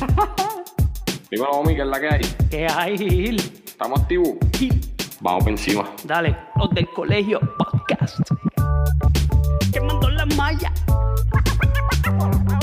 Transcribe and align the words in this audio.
Dímelo, 1.30 1.50
homie, 1.50 1.76
¿qué 1.76 1.82
es 1.82 1.88
la 1.88 2.00
que 2.00 2.08
hay? 2.08 2.20
¿Qué 2.50 2.66
hay, 2.66 2.98
Gil? 2.98 3.36
¿Estamos 3.64 4.00
activos? 4.00 4.30
Gil, 4.56 4.80
Vamos 5.20 5.44
por 5.44 5.52
encima. 5.52 5.84
Dale, 6.04 6.36
los 6.56 6.70
del 6.70 6.88
colegio 6.90 7.40
podcast. 7.58 8.18
Quemando 9.72 10.08
la 10.10 10.26
malla. 10.26 10.72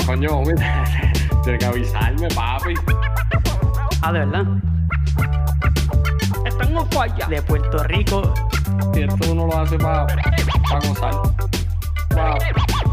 Coño, 0.06 0.30
homie, 0.38 0.54
tienes 1.44 1.60
que 1.60 1.66
avisarme, 1.66 2.28
papi. 2.28 2.74
Ah, 4.02 4.12
de 4.12 4.18
verdad. 4.20 4.44
Están 6.44 6.76
en 6.76 6.90
falla. 6.90 7.26
De 7.28 7.42
Puerto 7.42 7.82
Rico. 7.84 8.34
Si 8.92 9.02
esto 9.02 9.32
uno 9.32 9.46
lo 9.46 9.58
hace 9.58 9.78
para 9.78 10.06
pa 10.06 10.78
gozar. 10.88 11.14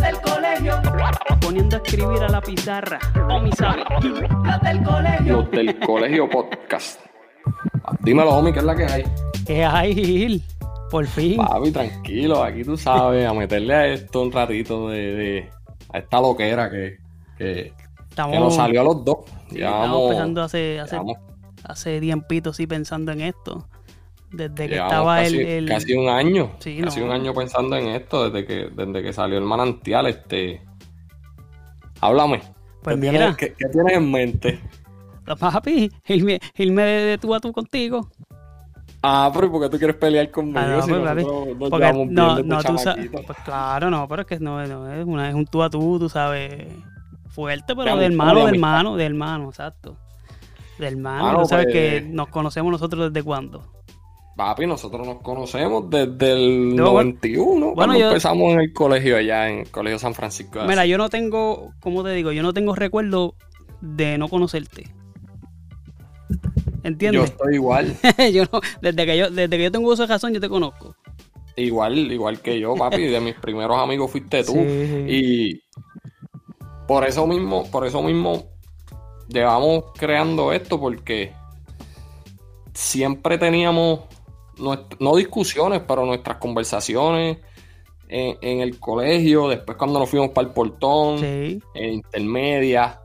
Del 0.00 0.20
colegio. 0.20 0.74
Poniendo 1.40 1.76
a 1.76 1.80
escribir 1.80 2.22
a 2.22 2.28
la 2.28 2.40
pizarra. 2.40 2.98
O 3.30 3.40
mi 3.40 3.52
sabe. 3.52 3.82
La 4.44 4.58
del 4.58 4.82
colegio. 4.82 5.36
Los 5.36 5.50
del 5.50 5.78
colegio 5.80 6.28
podcast. 6.28 7.00
Dímelo, 8.00 8.30
homie, 8.30 8.52
¿qué 8.52 8.58
es 8.60 8.64
la 8.64 8.74
que 8.74 8.84
hay? 8.84 9.04
¿Qué 9.46 9.64
hay, 9.64 9.94
Gil? 9.94 10.42
Por 10.90 11.06
fin. 11.06 11.36
Papi, 11.36 11.70
tranquilo, 11.72 12.42
aquí 12.42 12.62
tú 12.64 12.76
sabes, 12.76 13.26
a 13.26 13.32
meterle 13.34 13.74
a 13.74 13.86
esto 13.86 14.22
un 14.22 14.32
ratito 14.32 14.88
de, 14.88 14.98
de- 15.14 15.50
a 15.92 15.98
esta 15.98 16.20
loquera 16.20 16.70
que, 16.70 16.98
que, 17.38 17.72
Estamos, 18.08 18.32
que 18.32 18.38
nos 18.40 18.54
salió 18.54 18.80
a 18.80 18.84
los 18.84 19.04
dos. 19.04 19.18
sí, 19.48 19.58
Ya 19.58 19.66
estamos 19.66 19.88
vamos- 19.90 20.02
empezando 20.10 20.42
hace, 20.42 20.80
hace, 20.80 20.98
hace 21.64 22.00
tiempito, 22.00 22.52
sí, 22.52 22.66
pensando 22.66 23.12
en 23.12 23.20
esto. 23.22 23.68
Desde 24.32 24.54
que 24.54 24.68
llevamos 24.74 24.92
estaba 24.92 25.16
casi, 25.22 25.36
el, 25.40 25.46
el- 25.46 25.68
casi 25.68 25.92
un 25.94 26.08
año, 26.08 26.52
Sí, 26.58 26.80
casi 26.82 27.00
no. 27.00 27.06
un 27.06 27.12
año 27.12 27.32
pensando 27.34 27.76
en 27.76 27.88
esto, 27.88 28.28
desde 28.30 28.46
que, 28.46 28.68
desde 28.74 29.02
que 29.02 29.12
salió 29.12 29.38
el 29.38 29.44
manantial, 29.44 30.06
este. 30.06 30.62
Háblame. 32.00 32.42
Pues 32.82 32.96
¿Qué, 32.96 33.00
mira. 33.00 33.12
tienes, 33.12 33.36
qué- 33.36 33.54
qué 33.56 33.68
tienes 33.68 33.96
en 33.96 34.10
mente? 34.10 34.60
Papi, 35.38 35.90
irme, 36.06 36.38
irme 36.56 36.82
de, 36.82 37.04
de 37.06 37.18
tú 37.18 37.34
a 37.34 37.40
tú 37.40 37.52
contigo. 37.52 38.08
Ah, 39.02 39.30
pero 39.32 39.46
¿y 39.46 39.50
¿por 39.50 39.62
qué 39.62 39.68
tú 39.70 39.78
quieres 39.78 39.96
pelear 39.96 40.30
conmigo 40.30 40.58
Ah, 40.58 40.66
no, 40.66 40.82
si 40.82 40.90
pues, 40.90 41.02
nos 41.02 41.70
Porque 41.70 41.92
no, 42.10 42.42
no, 42.42 42.62
tú 42.62 42.78
sabes. 42.78 43.08
Pues 43.10 43.38
claro, 43.44 43.90
no, 43.90 44.06
pero 44.08 44.22
es 44.22 44.28
que 44.28 44.38
no, 44.40 44.64
no, 44.66 44.92
es, 44.92 45.04
una, 45.04 45.28
es 45.28 45.34
un 45.34 45.46
tú 45.46 45.62
a 45.62 45.70
tú, 45.70 45.98
tú 45.98 46.08
sabes. 46.08 46.66
Fuerte, 47.28 47.76
pero 47.76 47.94
De 47.96 48.00
de 48.00 48.06
hermano, 48.06 48.44
de 48.46 48.50
hermano, 48.52 48.96
de 48.96 49.04
hermano, 49.04 49.48
exacto. 49.50 49.96
De 50.78 50.86
hermano, 50.88 51.24
Mano, 51.24 51.38
tú 51.42 51.46
sabes 51.48 51.66
pues- 51.66 51.74
que 51.74 52.00
nos 52.08 52.28
conocemos 52.28 52.70
nosotros 52.72 53.12
desde 53.12 53.24
cuándo. 53.24 53.62
Papi, 54.36 54.66
nosotros 54.66 55.06
nos 55.06 55.22
conocemos 55.22 55.88
desde 55.88 56.32
el 56.32 56.74
Yo, 56.76 56.92
bueno, 56.92 57.10
91, 57.12 57.72
cuando 57.74 57.98
yo- 57.98 58.08
empezamos 58.08 58.52
en 58.52 58.60
el 58.60 58.72
colegio 58.74 59.16
allá, 59.16 59.48
en 59.48 59.60
el 59.60 59.70
colegio 59.70 59.98
San 59.98 60.12
Francisco. 60.14 60.60
Mira, 60.68 60.84
yo 60.84 60.98
no 60.98 61.08
tengo, 61.08 61.72
¿cómo 61.80 62.04
te 62.04 62.10
digo? 62.10 62.32
Yo 62.32 62.42
no 62.42 62.52
tengo 62.52 62.74
recuerdo 62.74 63.34
de 63.80 64.18
no 64.18 64.28
conocerte. 64.28 64.84
Yo 66.28 66.36
¿Entiendes? 66.82 67.24
estoy 67.30 67.54
igual, 67.54 67.96
Yo 68.32 68.44
no, 68.52 68.60
desde 68.82 69.06
que 69.06 69.16
yo, 69.18 69.30
desde 69.30 69.56
que 69.56 69.62
yo 69.64 69.72
tengo 69.72 69.90
uso 69.90 70.02
de 70.02 70.08
razón, 70.08 70.32
yo 70.34 70.40
te 70.40 70.48
conozco. 70.48 70.94
igual, 71.56 71.96
igual 72.12 72.40
que 72.40 72.60
yo, 72.60 72.74
papi. 72.74 73.02
De 73.06 73.20
mis 73.20 73.34
primeros 73.36 73.78
amigos 73.78 74.10
fuiste 74.10 74.44
tú. 74.44 74.52
Sí. 74.54 75.04
Y 75.08 75.60
por 76.86 77.04
eso 77.06 77.26
mismo, 77.26 77.64
por 77.70 77.86
eso 77.86 78.02
mismo 78.02 78.44
llevamos 79.28 79.84
creando 79.96 80.52
esto, 80.52 80.78
porque 80.78 81.32
siempre 82.74 83.38
teníamos, 83.38 84.00
no 84.58 85.16
discusiones, 85.16 85.82
pero 85.86 86.04
nuestras 86.06 86.38
conversaciones 86.38 87.38
en, 88.08 88.36
en 88.40 88.60
el 88.60 88.78
colegio, 88.78 89.48
después 89.48 89.76
cuando 89.76 89.98
nos 89.98 90.08
fuimos 90.08 90.30
para 90.30 90.46
el 90.48 90.54
portón, 90.54 91.18
Sí. 91.18 91.60
en 91.74 91.94
intermedia, 91.94 93.00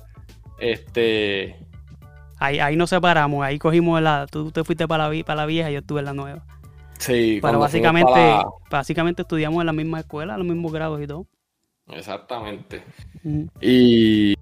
este, 0.60 1.56
Ahí, 2.40 2.60
ahí 2.60 2.76
nos 2.76 2.90
separamos, 2.90 3.44
ahí 3.46 3.60
cogimos 3.60 4.02
la. 4.02 4.26
Tú 4.30 4.52
te 4.52 4.64
fuiste 4.64 4.88
para 4.88 5.04
la, 5.04 5.10
vi- 5.10 5.24
para 5.24 5.42
la 5.42 5.46
vieja 5.46 5.70
y 5.70 5.74
yo 5.74 5.80
estuve 5.80 6.00
en 6.00 6.06
la 6.06 6.14
nueva. 6.14 6.44
sí, 6.98 7.38
Pero 7.42 7.60
básicamente, 7.60 8.12
para 8.12 8.46
básicamente 8.70 9.22
estudiamos 9.22 9.60
en 9.62 9.68
la 9.68 9.74
misma 9.74 10.00
escuela, 10.00 10.38
los 10.38 10.48
mismos 10.48 10.72
grados 10.72 11.00
y 11.02 11.06
todo. 11.08 11.28
Exactamente. 11.88 12.84
Mm. 13.24 13.44
Y, 13.62 14.34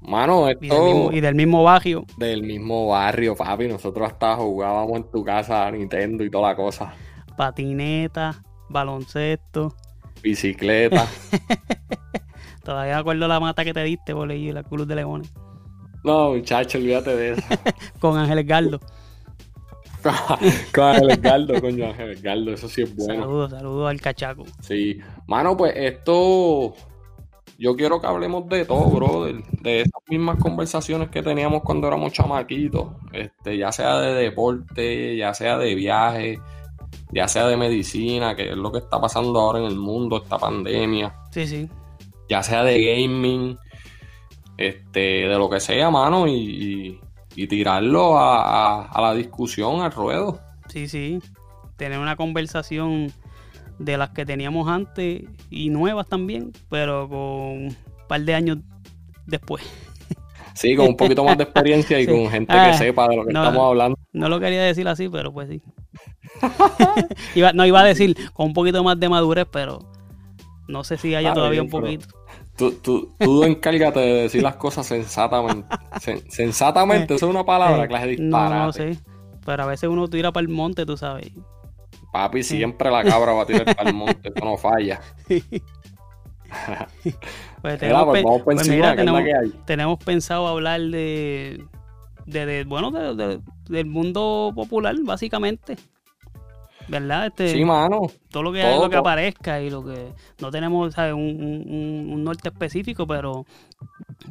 mano, 0.00 0.44
Y, 0.50 0.54
del 0.54 0.58
esto 0.64 0.84
mismo, 0.84 1.12
y 1.12 1.20
del 1.20 1.34
mismo 1.34 1.62
barrio. 1.62 2.04
del 2.16 2.42
mismo 2.42 2.88
barrio, 2.88 3.34
papi. 3.36 3.68
Nosotros 3.68 4.06
hasta 4.10 4.36
jugábamos 4.36 4.96
en 4.96 5.10
tu 5.10 5.24
casa 5.24 5.70
Nintendo 5.70 6.24
y 6.24 6.30
toda 6.30 6.48
la 6.50 6.56
cosa. 6.56 6.92
Patineta, 7.36 8.42
baloncesto. 8.68 9.74
Bicicleta. 10.22 11.06
Todavía 12.64 12.94
me 12.94 13.00
acuerdo 13.00 13.26
la 13.26 13.40
mata 13.40 13.64
que 13.64 13.72
te 13.72 13.82
diste 13.82 14.14
por 14.14 14.30
ahí, 14.30 14.52
la 14.52 14.62
Cruz 14.62 14.86
de 14.86 14.94
Leones. 14.94 15.32
no, 16.04 16.30
muchacho, 16.34 16.78
olvídate 16.78 17.16
de 17.16 17.32
eso. 17.32 17.42
Con 17.98 18.18
Ángel 18.18 18.44
Gardo. 18.44 18.80
Con 20.74 20.84
Ángel 20.84 21.10
Edgardo, 21.10 21.60
coño, 21.60 21.86
Ángel 21.86 22.10
Edgardo, 22.12 22.52
eso 22.52 22.68
sí 22.68 22.82
es 22.82 22.94
bueno. 22.96 23.22
Saludos, 23.22 23.50
saludos 23.50 23.90
al 23.90 24.00
cachaco. 24.00 24.44
Sí. 24.60 24.98
Mano, 25.26 25.56
pues 25.56 25.72
esto. 25.76 26.74
Yo 27.62 27.76
quiero 27.76 28.00
que 28.00 28.06
hablemos 28.06 28.48
de 28.48 28.64
todo, 28.64 28.88
brother. 28.88 29.42
De 29.60 29.82
esas 29.82 30.02
mismas 30.08 30.38
conversaciones 30.38 31.10
que 31.10 31.22
teníamos 31.22 31.60
cuando 31.62 31.86
éramos 31.88 32.10
chamaquitos. 32.14 32.88
Este, 33.12 33.58
ya 33.58 33.70
sea 33.70 33.98
de 34.00 34.14
deporte, 34.14 35.14
ya 35.16 35.34
sea 35.34 35.58
de 35.58 35.74
viaje, 35.74 36.40
ya 37.12 37.28
sea 37.28 37.46
de 37.48 37.58
medicina, 37.58 38.34
que 38.34 38.48
es 38.48 38.56
lo 38.56 38.72
que 38.72 38.78
está 38.78 38.98
pasando 38.98 39.38
ahora 39.38 39.58
en 39.58 39.66
el 39.66 39.76
mundo, 39.76 40.22
esta 40.22 40.38
pandemia. 40.38 41.14
Sí, 41.32 41.46
sí. 41.46 41.68
Ya 42.30 42.42
sea 42.42 42.64
de 42.64 42.82
gaming, 42.82 43.58
este, 44.56 45.00
de 45.28 45.38
lo 45.38 45.50
que 45.50 45.60
sea, 45.60 45.90
mano, 45.90 46.26
y, 46.26 46.32
y- 46.32 47.00
y 47.36 47.46
tirarlo 47.46 48.18
a, 48.18 48.42
a- 48.42 48.82
a 48.86 49.00
la 49.02 49.14
discusión, 49.14 49.82
al 49.82 49.92
ruedo. 49.92 50.40
Sí, 50.68 50.88
sí. 50.88 51.20
Tener 51.76 51.98
una 51.98 52.16
conversación 52.16 53.12
de 53.80 53.96
las 53.96 54.10
que 54.10 54.24
teníamos 54.26 54.68
antes 54.68 55.22
y 55.50 55.70
nuevas 55.70 56.06
también, 56.06 56.52
pero 56.68 57.08
con 57.08 57.18
un 57.18 57.76
par 58.08 58.20
de 58.20 58.34
años 58.34 58.58
después. 59.26 59.62
Sí, 60.54 60.76
con 60.76 60.88
un 60.88 60.96
poquito 60.96 61.24
más 61.24 61.38
de 61.38 61.44
experiencia 61.44 61.98
y 61.98 62.04
Sí. 62.06 62.10
con 62.12 62.28
gente 62.30 62.52
Ah, 62.54 62.70
que 62.70 62.76
sepa 62.78 63.08
de 63.08 63.16
lo 63.16 63.24
que 63.24 63.32
no. 63.32 63.42
estamos 63.42 63.66
hablando. 63.68 63.98
No 64.12 64.28
lo 64.28 64.38
quería 64.38 64.62
decir 64.62 64.86
así, 64.88 65.08
pero 65.08 65.32
pues 65.32 65.48
sí. 65.48 65.62
Iba- 67.34 67.52
no 67.52 67.64
iba 67.66 67.80
a 67.80 67.84
decir 67.84 68.16
con 68.32 68.46
un 68.48 68.52
poquito 68.52 68.82
más 68.84 68.98
de 69.00 69.08
madurez, 69.08 69.46
pero 69.50 69.78
no 70.68 70.84
sé 70.84 70.96
si 70.98 71.14
haya 71.14 71.28
Está 71.30 71.34
todavía 71.40 71.62
bien, 71.62 71.72
un 71.74 71.80
poquito. 71.80 72.06
Tú, 72.56 72.72
tú, 72.72 73.14
tú 73.18 73.44
encárgate 73.44 74.00
de 74.00 74.22
decir 74.22 74.42
las 74.42 74.56
cosas 74.56 74.86
sensatamente. 74.86 75.66
Sen- 76.00 76.22
sensatamente, 76.28 77.14
eso 77.14 77.26
es 77.26 77.30
una 77.34 77.44
palabra, 77.44 77.84
Eh, 77.84 77.88
clase 77.88 78.06
de 78.08 78.16
no, 78.18 78.22
disparate. 78.38 78.56
no 78.66 78.72
sé. 78.72 78.98
Pero 79.46 79.62
a 79.62 79.66
veces 79.66 79.88
uno 79.88 80.08
tira 80.08 80.32
para 80.32 80.42
el 80.42 80.48
monte, 80.48 80.84
tú 80.84 80.96
sabes. 80.96 81.30
Papi, 82.12 82.42
siempre 82.42 82.90
la 82.90 83.04
cabra 83.04 83.32
va 83.32 83.42
a 83.42 83.46
tirar 83.46 83.64
para 83.76 83.90
el 83.90 83.94
monte, 83.96 84.32
eso 84.34 84.44
no 84.44 84.56
falla. 84.56 85.00
Pues 87.62 87.78
tenemos, 87.78 88.06
pues 88.08 88.24
pues 88.44 88.68
mira, 88.68 88.96
pensado 90.04 90.48
hablar 90.48 90.80
de, 90.80 91.62
de, 92.26 92.46
de- 92.46 92.64
bueno, 92.64 92.90
de- 92.90 93.14
de- 93.14 93.40
del 93.68 93.86
mundo 93.86 94.50
popular, 94.54 94.96
básicamente. 95.04 95.76
¿Verdad? 96.88 97.26
Este, 97.26 97.50
Sí, 97.52 97.64
mano. 97.64 98.00
todo 98.30 98.42
lo 98.42 98.52
que, 98.52 98.62
todo, 98.62 98.84
lo 98.86 98.90
que 98.90 98.96
aparezca 98.96 99.60
y 99.60 99.70
lo 99.70 99.84
que 99.84 100.12
no 100.40 100.50
tenemos 100.50 100.92
¿sabes? 100.94 101.12
Un, 101.14 101.20
un- 101.20 101.64
un- 101.72 102.12
un 102.14 102.24
norte 102.24 102.48
específico, 102.48 103.06
pero 103.06 103.46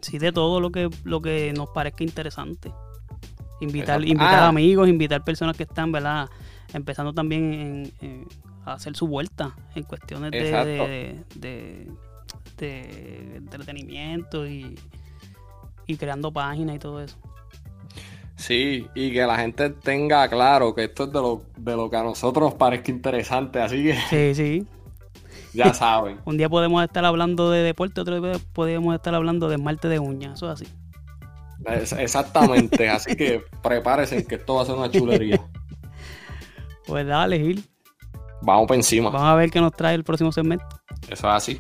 sí 0.02 0.18
de 0.18 0.34
todo 0.34 0.60
lo 0.60 0.70
que, 0.72 0.90
lo 1.06 1.22
que 1.22 1.54
nos 1.56 1.70
parezca 1.70 2.04
interesante. 2.04 2.74
Invitar, 3.62 4.02
Exacto. 4.02 4.08
invitar 4.08 4.44
Ah. 4.44 4.48
amigos, 4.50 4.90
invitar 4.90 5.24
personas 5.24 5.56
que 5.56 5.64
están, 5.64 5.94
¿verdad? 5.94 6.28
Empezando 6.74 7.14
también 7.14 7.54
en- 7.54 7.92
en- 8.02 8.28
a 8.66 8.74
hacer 8.74 8.96
su 8.96 9.08
vuelta 9.08 9.56
en 9.76 9.84
cuestiones 9.84 10.32
de, 10.32 10.40
Exacto. 10.42 10.68
de, 10.70 11.24
de- 11.36 11.88
de 12.58 13.36
entretenimiento 13.38 14.46
y, 14.48 14.78
y 15.88 15.96
creando 15.96 16.32
páginas 16.32 16.76
y 16.76 16.80
todo 16.80 17.02
eso. 17.02 17.18
Sí, 18.36 18.88
y 18.96 19.12
que 19.12 19.22
la 19.26 19.38
gente 19.38 19.70
tenga 19.70 20.28
claro 20.30 20.74
que 20.74 20.86
esto 20.86 21.04
es 21.06 21.10
de 21.12 21.20
lo, 21.20 21.42
de 21.58 21.76
lo 21.76 21.90
que 21.90 21.98
a 21.98 22.04
nosotros 22.04 22.52
nos 22.52 22.54
parezca 22.56 22.92
interesante, 22.92 23.60
así 23.62 23.84
que 23.84 23.96
Sí, 24.10 24.36
sí. 24.36 24.68
ya 25.54 25.74
saben. 25.74 26.20
Un 26.26 26.38
día 26.38 26.48
podemos 26.50 26.82
estar 26.84 27.04
hablando 27.06 27.50
de 27.52 27.64
deporte, 27.64 28.00
otro 28.02 28.22
día 28.22 28.40
podemos 28.54 28.94
estar 28.96 29.14
hablando 29.16 29.50
de 29.50 29.56
esmalte 29.56 29.88
de 29.90 30.00
uñas, 30.00 30.34
eso 30.36 30.52
es 30.52 30.62
así. 30.62 30.74
Es- 31.66 31.92
exactamente, 31.94 32.88
así 32.88 33.16
que 33.16 33.42
prepárense 33.64 34.26
que 34.26 34.36
esto 34.36 34.56
va 34.56 34.62
a 34.62 34.66
ser 34.66 34.76
una 34.76 34.90
chulería. 34.92 35.42
Pues 36.90 37.06
dale, 37.06 37.38
Gil. 37.38 37.64
Vamos 38.42 38.66
por 38.66 38.76
encima. 38.76 39.12
Vamos 39.12 39.28
a 39.28 39.36
ver 39.36 39.52
qué 39.52 39.62
nos 39.62 39.72
trae 39.74 39.94
el 39.94 40.04
próximo 40.04 40.32
segmento. 40.32 40.66
Eso 41.04 41.28
es 41.28 41.36
así. 41.36 41.60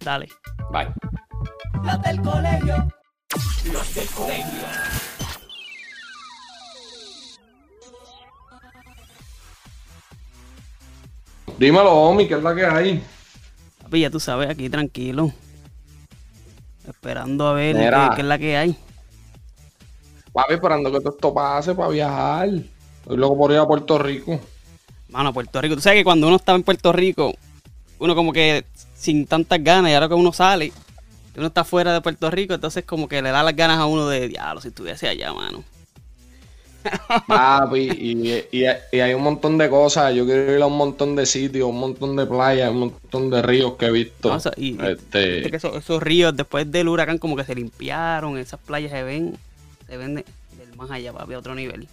Dale. 0.00 0.28
Bye. 0.72 0.88
Los 1.84 2.00
del 2.00 2.22
colegio. 2.22 2.88
Dímelo, 11.58 11.92
Omi, 11.92 12.26
¿qué 12.26 12.34
es 12.34 12.42
la 12.42 12.54
que 12.54 12.64
hay? 12.64 13.04
Papi, 13.82 14.00
ya 14.00 14.08
tú 14.08 14.18
sabes, 14.18 14.48
aquí 14.48 14.70
tranquilo. 14.70 15.30
Esperando 16.88 17.46
a 17.46 17.52
ver 17.52 17.76
qué 18.14 18.22
es 18.22 18.26
la 18.26 18.38
que 18.38 18.56
hay. 18.56 18.74
Papi, 20.32 20.54
esperando 20.54 20.90
que 20.90 20.98
todo 21.00 21.10
esto 21.10 21.34
pase 21.34 21.74
para 21.74 21.90
viajar. 21.90 22.48
Estoy 22.48 23.18
loco 23.18 23.36
por 23.36 23.52
ir 23.52 23.58
a 23.58 23.66
Puerto 23.66 23.98
Rico. 23.98 24.40
Mano, 25.12 25.32
Puerto 25.32 25.60
Rico. 25.60 25.74
Tú 25.76 25.80
sabes 25.80 26.00
que 26.00 26.04
cuando 26.04 26.26
uno 26.26 26.36
estaba 26.36 26.56
en 26.56 26.62
Puerto 26.64 26.92
Rico, 26.92 27.34
uno 27.98 28.14
como 28.14 28.32
que 28.32 28.64
sin 28.96 29.26
tantas 29.26 29.62
ganas, 29.62 29.90
y 29.90 29.94
ahora 29.94 30.08
que 30.08 30.14
uno 30.14 30.32
sale, 30.32 30.72
uno 31.36 31.46
está 31.46 31.64
fuera 31.64 31.92
de 31.92 32.00
Puerto 32.00 32.30
Rico, 32.30 32.54
entonces 32.54 32.84
como 32.84 33.08
que 33.08 33.20
le 33.22 33.30
da 33.30 33.42
las 33.42 33.54
ganas 33.54 33.78
a 33.78 33.86
uno 33.86 34.08
de 34.08 34.28
diablo 34.28 34.60
si 34.60 34.68
estuviese 34.68 35.08
allá, 35.08 35.32
mano. 35.32 35.62
Papi, 37.28 37.78
y, 37.96 38.32
y- 38.58 38.66
y 38.90 39.00
hay 39.00 39.14
un 39.14 39.22
montón 39.22 39.56
de 39.56 39.68
cosas. 39.70 40.12
Yo 40.14 40.24
quiero 40.24 40.56
ir 40.56 40.62
a 40.62 40.66
un 40.66 40.76
montón 40.76 41.14
de 41.14 41.26
sitios, 41.26 41.68
un 41.68 41.78
montón 41.78 42.16
de 42.16 42.26
playas, 42.26 42.70
un 42.70 42.78
montón 42.80 43.30
de 43.30 43.40
ríos 43.40 43.74
que 43.74 43.86
he 43.86 43.90
visto. 43.92 44.30
No, 44.30 44.34
o 44.36 44.40
sea, 44.40 44.52
y- 44.56 44.76
Este, 44.82 45.48
que 45.48 45.56
esos, 45.56 45.76
esos 45.76 46.02
ríos 46.02 46.36
después 46.36 46.70
del 46.72 46.88
huracán 46.88 47.18
como 47.18 47.36
que 47.36 47.44
se 47.44 47.54
limpiaron, 47.54 48.36
esas 48.36 48.58
playas 48.58 48.90
se 48.90 49.02
ven, 49.04 49.38
se 49.86 49.96
ven 49.96 50.16
de- 50.16 50.24
del 50.58 50.76
más 50.76 50.90
allá, 50.90 51.12
papi, 51.12 51.34
a 51.34 51.38
otro 51.38 51.54
nivel. 51.54 51.86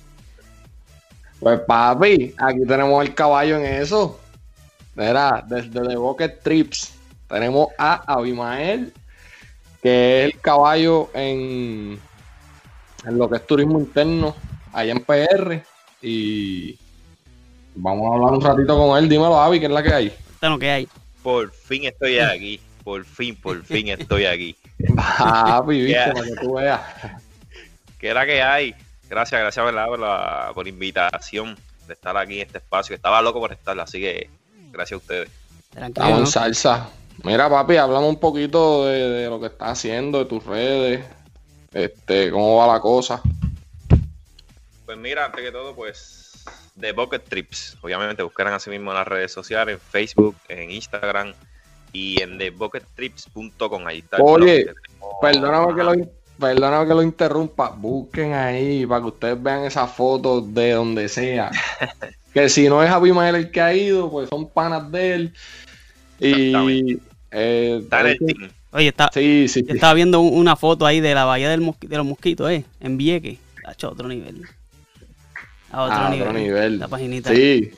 Pues 1.40 1.60
papi, 1.62 2.36
aquí 2.38 2.66
tenemos 2.68 3.06
el 3.06 3.14
caballo 3.14 3.58
en 3.58 3.66
eso. 3.66 4.20
Mira, 4.96 5.44
desde 5.48 5.88
The 5.88 5.96
Bucket 5.96 6.42
Trips 6.44 6.94
tenemos 7.30 7.70
a 7.78 8.14
Abimael, 8.14 8.92
que 9.82 10.26
es 10.26 10.34
el 10.34 10.42
caballo 10.42 11.10
en, 11.14 11.98
en 13.06 13.18
lo 13.18 13.30
que 13.30 13.38
es 13.38 13.48
turismo 13.48 13.80
interno, 13.80 14.36
allá 14.74 14.92
en 14.92 15.00
PR. 15.00 15.64
Y 16.02 16.78
vamos 17.76 18.12
a 18.12 18.16
hablar 18.16 18.34
un 18.34 18.42
ratito 18.42 18.78
con 18.78 18.98
él. 18.98 19.08
Dímelo, 19.08 19.40
Avi, 19.40 19.60
¿qué 19.60 19.68
es 19.68 19.72
la 19.72 19.84
que 19.84 19.94
hay? 19.94 20.14
Lo 20.42 20.60
que 20.60 20.70
hay. 20.70 20.88
Por 21.24 21.52
fin 21.52 21.86
estoy 21.86 22.20
aquí. 22.20 22.60
Por 22.84 23.06
fin, 23.06 23.36
por 23.36 23.64
fin 23.64 23.90
estoy 23.90 24.26
aquí. 24.26 24.58
Papi, 24.96 25.82
viste, 25.86 26.12
para 26.12 26.26
que 26.26 26.36
tú 26.42 26.56
veas. 26.56 26.82
¿Qué 27.98 28.08
era 28.08 28.26
que 28.26 28.42
hay? 28.42 28.76
Gracias, 29.10 29.42
gracias 29.42 29.66
¿verdad? 29.66 29.88
por 29.88 30.00
la 30.00 30.52
por 30.54 30.66
la 30.66 30.70
invitación 30.70 31.58
de 31.88 31.94
estar 31.94 32.16
aquí 32.16 32.36
en 32.36 32.48
este 32.48 32.60
espacio. 32.60 32.96
Estaba 32.96 33.22
loco 33.22 33.40
por 33.40 33.52
estar, 33.52 33.80
así 33.80 34.00
que 34.00 34.30
gracias 34.72 34.94
a 34.94 34.98
ustedes. 34.98 35.30
Tranquilo. 35.72 36.06
Estamos 36.06 36.18
en 36.18 36.24
¿no? 36.24 36.30
salsa. 36.30 36.90
Mira, 37.24 37.50
papi, 37.50 37.78
hablamos 37.78 38.10
un 38.10 38.20
poquito 38.20 38.86
de, 38.86 39.10
de 39.10 39.30
lo 39.30 39.40
que 39.40 39.48
estás 39.48 39.70
haciendo, 39.70 40.20
de 40.20 40.26
tus 40.26 40.46
redes, 40.46 41.06
este, 41.74 42.32
cómo 42.32 42.58
va 42.58 42.74
la 42.74 42.80
cosa. 42.80 43.22
Pues 44.86 44.98
mira, 44.98 45.26
antes 45.26 45.44
que 45.44 45.52
todo, 45.52 45.76
pues 45.76 46.44
The 46.80 46.94
Bucket 46.94 47.24
Trips. 47.28 47.78
Obviamente 47.82 48.24
buscarán 48.24 48.54
así 48.54 48.70
mismo 48.70 48.92
en 48.92 48.98
las 48.98 49.08
redes 49.08 49.32
sociales, 49.32 49.76
en 49.76 49.82
Facebook, 49.82 50.36
en 50.48 50.72
Instagram 50.72 51.34
y 51.92 52.22
en 52.22 52.38
thebuckettrips.com. 52.38 53.88
Ahí 53.88 54.00
está. 54.00 54.18
Oye, 54.18 54.64
blog 54.64 54.76
que 54.76 54.82
tenemos. 54.82 55.14
Perdóname 55.22 55.76
que, 55.76 55.84
lo, 55.84 56.10
perdóname 56.40 56.88
que 56.88 56.94
lo 56.94 57.04
interrumpa. 57.04 57.70
Busquen 57.70 58.34
ahí 58.34 58.86
para 58.86 59.02
que 59.02 59.08
ustedes 59.08 59.44
vean 59.44 59.64
esas 59.66 59.92
fotos 59.92 60.54
de 60.54 60.72
donde 60.72 61.10
sea. 61.10 61.52
que 62.34 62.50
si 62.50 62.68
no 62.70 62.84
es 62.84 62.90
Abimael 62.90 63.36
el 63.36 63.52
que 63.52 63.62
ha 63.62 63.74
ido, 63.74 64.10
pues 64.10 64.30
son 64.30 64.48
panas 64.50 64.92
de 64.92 65.14
él. 65.14 65.34
Y. 66.20 66.98
Eh, 67.32 67.80
Está 67.84 68.02
en 68.02 68.08
el 68.08 68.18
team. 68.20 68.50
Oye, 68.72 68.88
está, 68.90 69.10
sí, 69.14 69.48
sí. 69.48 69.64
yo 69.68 69.74
estaba 69.74 69.94
viendo 69.96 70.20
un- 70.20 70.38
una 70.38 70.56
foto 70.56 70.86
ahí 70.86 71.00
de 71.00 71.14
la 71.16 71.26
bahía 71.26 71.50
del 71.50 71.60
de 71.82 71.98
los 71.98 72.06
mosquitos, 72.06 72.52
eh, 72.52 72.66
en 72.80 72.98
Vieques. 72.98 73.40
Tacho, 73.64 73.88
a 73.88 73.92
otro 73.92 74.08
nivel. 74.08 74.44
A 75.72 75.84
otro, 75.84 75.96
a 75.98 76.10
nivel. 76.10 76.28
otro 76.28 76.40
nivel. 76.40 76.80
La 76.80 76.88
paginita. 76.88 77.34
Sí. 77.34 77.72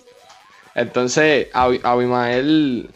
Entonces, 0.76 1.48
Abi- 1.54 1.80
Abimael 1.84 2.90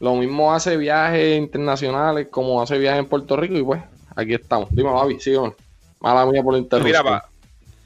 lo 0.00 0.14
mismo 0.16 0.52
hace 0.52 0.76
viajes 0.76 1.38
internacionales 1.38 2.26
como 2.30 2.60
hace 2.60 2.76
viajes 2.78 3.00
en 3.00 3.06
Puerto 3.06 3.36
Rico 3.36 3.56
y 3.56 3.62
pues 3.62 3.80
aquí 4.16 4.34
estamos. 4.34 4.68
Dime, 4.70 4.90
Avi, 4.90 5.20
sígueme. 5.20 5.54
Mala 6.00 6.26
mía 6.26 6.42
por 6.42 6.54
la 6.54 6.58
interrupción. 6.58 7.04
Mira, 7.04 7.20
pa, 7.20 7.28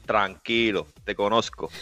tranquilo, 0.05 0.87
te 1.03 1.15
conozco. 1.15 1.69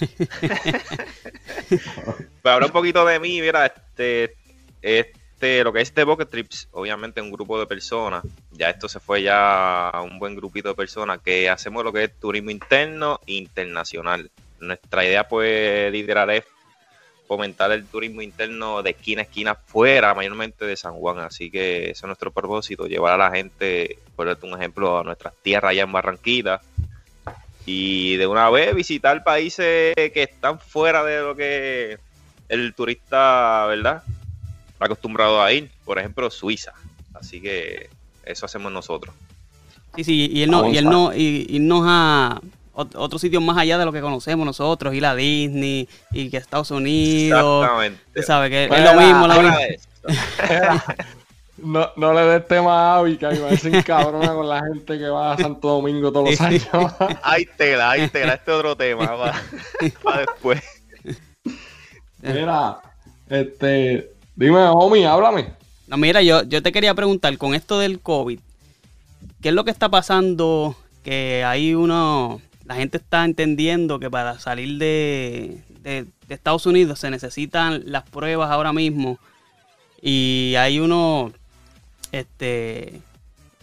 Pues 1.67 2.53
habla 2.53 2.67
un 2.67 2.71
poquito 2.71 3.03
de 3.05 3.19
mí, 3.19 3.41
mira, 3.41 3.65
este, 3.65 4.35
este, 4.83 5.63
lo 5.63 5.73
que 5.73 5.81
es 5.81 5.91
The 5.91 6.03
Bucket 6.03 6.29
Trips, 6.29 6.69
obviamente 6.73 7.19
un 7.19 7.31
grupo 7.31 7.59
de 7.59 7.65
personas, 7.65 8.23
ya 8.51 8.69
esto 8.69 8.87
se 8.87 8.99
fue 8.99 9.23
ya 9.23 9.89
a 9.89 10.03
un 10.03 10.19
buen 10.19 10.35
grupito 10.35 10.69
de 10.69 10.75
personas 10.75 11.21
que 11.21 11.49
hacemos 11.49 11.83
lo 11.83 11.91
que 11.91 12.03
es 12.03 12.19
turismo 12.19 12.51
interno 12.51 13.19
e 13.25 13.33
internacional. 13.33 14.29
Nuestra 14.59 15.03
idea, 15.03 15.27
pues, 15.27 15.91
literal 15.91 16.29
es 16.29 16.43
fomentar 17.27 17.71
el 17.71 17.85
turismo 17.85 18.21
interno 18.21 18.83
de 18.83 18.91
esquina 18.91 19.21
a 19.21 19.23
esquina 19.25 19.55
fuera, 19.55 20.13
mayormente 20.13 20.65
de 20.65 20.77
San 20.77 20.93
Juan. 20.93 21.19
Así 21.19 21.49
que 21.49 21.85
ese 21.85 21.91
es 21.91 22.03
nuestro 22.03 22.31
propósito, 22.31 22.85
llevar 22.87 23.13
a 23.13 23.29
la 23.29 23.31
gente, 23.35 23.97
por 24.15 24.27
darte 24.27 24.45
un 24.45 24.53
ejemplo, 24.53 24.99
a 24.99 25.03
nuestras 25.03 25.33
tierras 25.41 25.71
allá 25.71 25.83
en 25.83 25.91
Barranquita. 25.91 26.61
Y 27.65 28.15
de 28.17 28.27
una 28.27 28.49
vez 28.51 28.75
visitar 28.75 29.23
países 29.23 29.93
que 29.95 30.23
están 30.23 30.59
fuera 30.59 31.03
de 31.03 31.19
lo 31.21 31.35
que 31.35 31.97
el 32.47 32.73
turista, 32.75 33.65
¿verdad? 33.67 34.03
Está 34.73 34.85
acostumbrado 34.85 35.41
a 35.41 35.51
ir. 35.51 35.71
Por 35.83 35.97
ejemplo, 35.97 36.29
Suiza. 36.29 36.73
Así 37.15 37.41
que 37.41 37.89
eso 38.23 38.45
hacemos 38.45 38.71
nosotros. 38.71 39.15
Sí, 39.95 40.03
sí, 40.03 40.29
y 40.31 40.43
él 40.43 40.51
no, 40.51 40.69
y 40.71 40.77
él 40.77 40.85
no, 40.85 41.15
y 41.15 41.47
irnos 41.49 41.83
a 41.87 42.39
ot- 42.43 42.51
otros 42.75 43.21
sitios 43.21 43.41
más 43.41 43.57
allá 43.57 43.77
de 43.77 43.85
lo 43.85 43.91
que 43.91 44.01
conocemos 44.01 44.45
nosotros, 44.45 44.93
ir 44.93 45.05
a 45.05 45.15
Disney 45.15 45.87
y 46.11 46.29
que 46.29 46.37
Estados 46.37 46.71
Unidos. 46.71 47.63
Exactamente. 47.63 48.01
Tú 48.13 48.21
sabes 48.21 48.49
que 48.49 48.65
es 48.65 48.83
lo 48.83 49.01
mismo, 49.01 49.27
la 49.27 49.39
misma. 49.39 50.83
No, 51.57 51.89
no 51.95 52.13
le 52.13 52.21
des 52.25 52.47
tema 52.47 52.73
a 52.73 52.97
Avi, 52.97 53.17
que 53.17 53.25
Avi 53.25 53.57
se 53.57 53.69
encabrona 53.77 54.33
con 54.33 54.47
la 54.47 54.61
gente 54.61 54.97
que 54.99 55.07
va 55.07 55.33
a 55.33 55.37
Santo 55.37 55.69
Domingo 55.69 56.11
todos 56.11 56.31
los 56.31 56.41
años. 56.41 56.67
Hay 57.23 57.45
tela, 57.57 57.91
hay 57.91 58.09
tela. 58.09 58.33
Este 58.33 58.51
otro 58.51 58.75
tema. 58.75 59.11
Va, 59.11 59.33
va 60.05 60.17
después. 60.19 60.61
Mira, 62.21 62.77
este, 63.29 64.11
dime, 64.35 64.59
homie, 64.67 65.07
háblame. 65.07 65.53
No, 65.87 65.97
mira, 65.97 66.21
yo, 66.21 66.43
yo 66.43 66.61
te 66.61 66.71
quería 66.71 66.93
preguntar, 66.93 67.37
con 67.37 67.53
esto 67.53 67.79
del 67.79 67.99
COVID, 67.99 68.39
¿qué 69.41 69.49
es 69.49 69.55
lo 69.55 69.63
que 69.63 69.71
está 69.71 69.89
pasando? 69.89 70.75
Que 71.03 71.43
hay 71.45 71.75
uno, 71.75 72.41
la 72.65 72.75
gente 72.75 72.97
está 72.97 73.23
entendiendo 73.25 73.99
que 73.99 74.09
para 74.09 74.39
salir 74.39 74.77
de, 74.77 75.61
de- 75.81 76.05
de 76.27 76.33
Estados 76.35 76.65
Unidos 76.65 76.99
se 76.99 77.09
necesitan 77.11 77.83
las 77.85 78.03
pruebas 78.09 78.49
ahora 78.51 78.73
mismo 78.73 79.19
y 80.01 80.55
hay 80.57 80.79
uno, 80.79 81.31
este, 82.11 83.01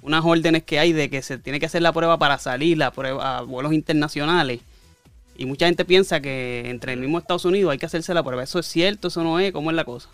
unas 0.03 0.25
órdenes 0.25 0.63
que 0.63 0.79
hay 0.79 0.93
de 0.93 1.11
que 1.11 1.23
se 1.23 1.39
tiene 1.39 1.59
que 1.61 1.67
hacer 1.67 1.83
la 1.83 1.93
prueba 1.93 2.19
para 2.19 2.39
salir, 2.39 2.79
la 2.79 2.91
prueba 2.93 3.39
a 3.39 3.43
vuelos 3.43 3.73
internacionales. 3.73 4.61
Y 5.37 5.47
mucha 5.47 5.67
gente 5.67 5.85
piensa 5.85 6.21
que 6.21 6.63
entre 6.69 6.93
el 6.93 7.01
mismo 7.01 7.19
Estados 7.19 7.45
Unidos 7.45 7.73
hay 7.73 7.79
que 7.79 7.87
hacerse 7.87 8.13
la 8.15 8.23
prueba. 8.23 8.43
¿Eso 8.45 8.59
es 8.59 8.67
cierto? 8.67 9.09
¿Eso 9.09 9.25
no 9.25 9.41
es? 9.41 9.51
¿Cómo 9.53 9.71
es 9.71 9.77
la 9.77 9.85
cosa? 9.85 10.09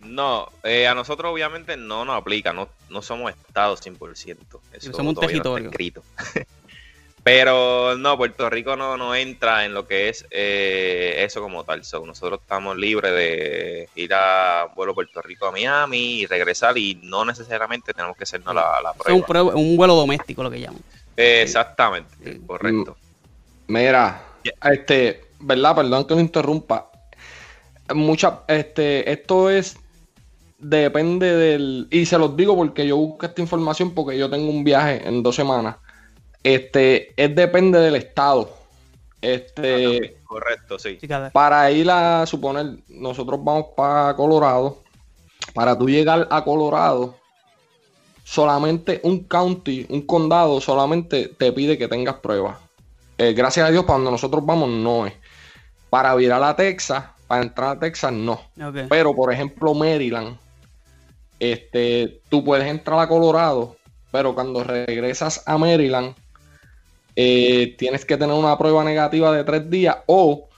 No, 0.00 0.48
eh, 0.64 0.86
a 0.88 0.94
nosotros 0.94 1.30
obviamente 1.32 1.76
no 1.76 2.04
nos 2.04 2.16
aplica, 2.16 2.52
no, 2.52 2.68
no 2.88 3.02
somos 3.02 3.30
Estado 3.32 3.76
100%. 3.76 4.36
Eso 4.72 4.92
somos 4.92 5.10
un 5.10 5.14
no 5.14 5.20
territorio. 5.20 5.68
escrito. 5.70 6.02
Pero 7.22 7.96
no, 7.98 8.16
Puerto 8.16 8.48
Rico 8.48 8.76
no, 8.76 8.96
no 8.96 9.14
entra 9.14 9.66
en 9.66 9.74
lo 9.74 9.86
que 9.86 10.08
es 10.08 10.26
eh, 10.30 11.16
eso 11.18 11.42
como 11.42 11.64
tal. 11.64 11.84
So, 11.84 12.04
nosotros 12.06 12.40
estamos 12.40 12.76
libres 12.78 13.12
de 13.12 13.88
ir 13.94 14.14
a 14.14 14.68
vuelo 14.74 14.94
Puerto 14.94 15.20
Rico 15.20 15.46
a 15.46 15.52
Miami 15.52 16.20
y 16.20 16.26
regresar 16.26 16.78
y 16.78 16.98
no 17.02 17.24
necesariamente 17.26 17.92
tenemos 17.92 18.16
que 18.16 18.24
hacernos 18.24 18.54
la, 18.54 18.80
la 18.82 18.90
Eso 18.92 19.02
es 19.08 19.14
un, 19.14 19.22
prueba. 19.22 19.26
prueba- 19.50 19.54
un 19.60 19.76
vuelo 19.76 19.94
doméstico 19.96 20.42
lo 20.42 20.50
que 20.50 20.60
llaman. 20.60 20.80
Eh, 21.16 21.42
exactamente, 21.42 22.14
Sí. 22.24 22.40
correcto. 22.46 22.96
Mira, 23.66 24.22
este, 24.64 25.20
¿verdad? 25.40 25.76
Perdón 25.76 26.06
que 26.06 26.14
lo 26.14 26.20
interrumpa. 26.20 26.90
Mucha, 27.94 28.40
este, 28.48 29.10
esto 29.12 29.50
es 29.50 29.76
depende 30.58 31.34
del. 31.36 31.86
Y 31.90 32.06
se 32.06 32.18
los 32.18 32.36
digo 32.36 32.56
porque 32.56 32.86
yo 32.86 32.96
busco 32.96 33.26
esta 33.26 33.40
información 33.42 33.92
porque 33.94 34.16
yo 34.16 34.30
tengo 34.30 34.48
un 34.50 34.64
viaje 34.64 35.06
en 35.06 35.22
dos 35.22 35.36
semanas. 35.36 35.76
Este, 36.42 37.12
es 37.22 37.34
depende 37.34 37.78
del 37.80 37.96
estado. 37.96 38.50
Este. 39.20 40.14
Ah, 40.16 40.20
correcto, 40.24 40.78
sí. 40.78 40.98
Para 41.32 41.70
ir 41.70 41.90
a 41.90 42.24
suponer, 42.26 42.78
nosotros 42.88 43.40
vamos 43.42 43.66
para 43.76 44.14
Colorado. 44.16 44.78
Para 45.54 45.76
tú 45.76 45.88
llegar 45.88 46.28
a 46.30 46.44
Colorado, 46.44 47.16
solamente 48.24 49.00
un 49.02 49.24
county, 49.24 49.86
un 49.88 50.02
condado, 50.02 50.60
solamente 50.60 51.28
te 51.28 51.52
pide 51.52 51.76
que 51.76 51.88
tengas 51.88 52.16
pruebas. 52.16 52.58
Eh, 53.18 53.32
gracias 53.32 53.66
a 53.66 53.70
Dios, 53.70 53.84
para 53.84 53.96
donde 53.96 54.12
nosotros 54.12 54.44
vamos, 54.46 54.68
no 54.68 55.06
es. 55.06 55.12
Para 55.90 56.14
virar 56.14 56.42
a 56.42 56.54
Texas, 56.54 57.04
para 57.26 57.42
entrar 57.42 57.76
a 57.76 57.80
Texas, 57.80 58.12
no. 58.12 58.40
Pero, 58.88 59.14
por 59.14 59.32
ejemplo, 59.32 59.74
Maryland, 59.74 60.38
este, 61.40 62.20
tú 62.28 62.44
puedes 62.44 62.66
entrar 62.66 63.00
a 63.00 63.08
Colorado, 63.08 63.76
pero 64.12 64.34
cuando 64.34 64.62
regresas 64.62 65.42
a 65.46 65.58
Maryland, 65.58 66.14
eh, 67.22 67.74
tienes 67.76 68.06
que 68.06 68.16
tener 68.16 68.34
una 68.34 68.56
prueba 68.56 68.82
negativa 68.82 69.30
de 69.36 69.44
tres 69.44 69.68
días 69.68 69.98
o 70.06 70.48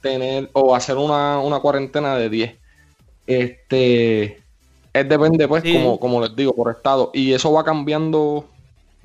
tener 0.00 0.50
o 0.52 0.74
hacer 0.74 0.96
una, 0.96 1.58
cuarentena 1.62 2.16
de 2.16 2.28
10. 2.28 2.56
Este 3.28 4.42
es 4.92 5.08
depende, 5.08 5.46
pues, 5.46 5.62
como, 5.62 6.00
como 6.00 6.20
les 6.20 6.34
digo, 6.34 6.56
por 6.56 6.72
estado. 6.72 7.12
Y 7.14 7.32
eso 7.32 7.52
va 7.52 7.62
cambiando 7.62 8.48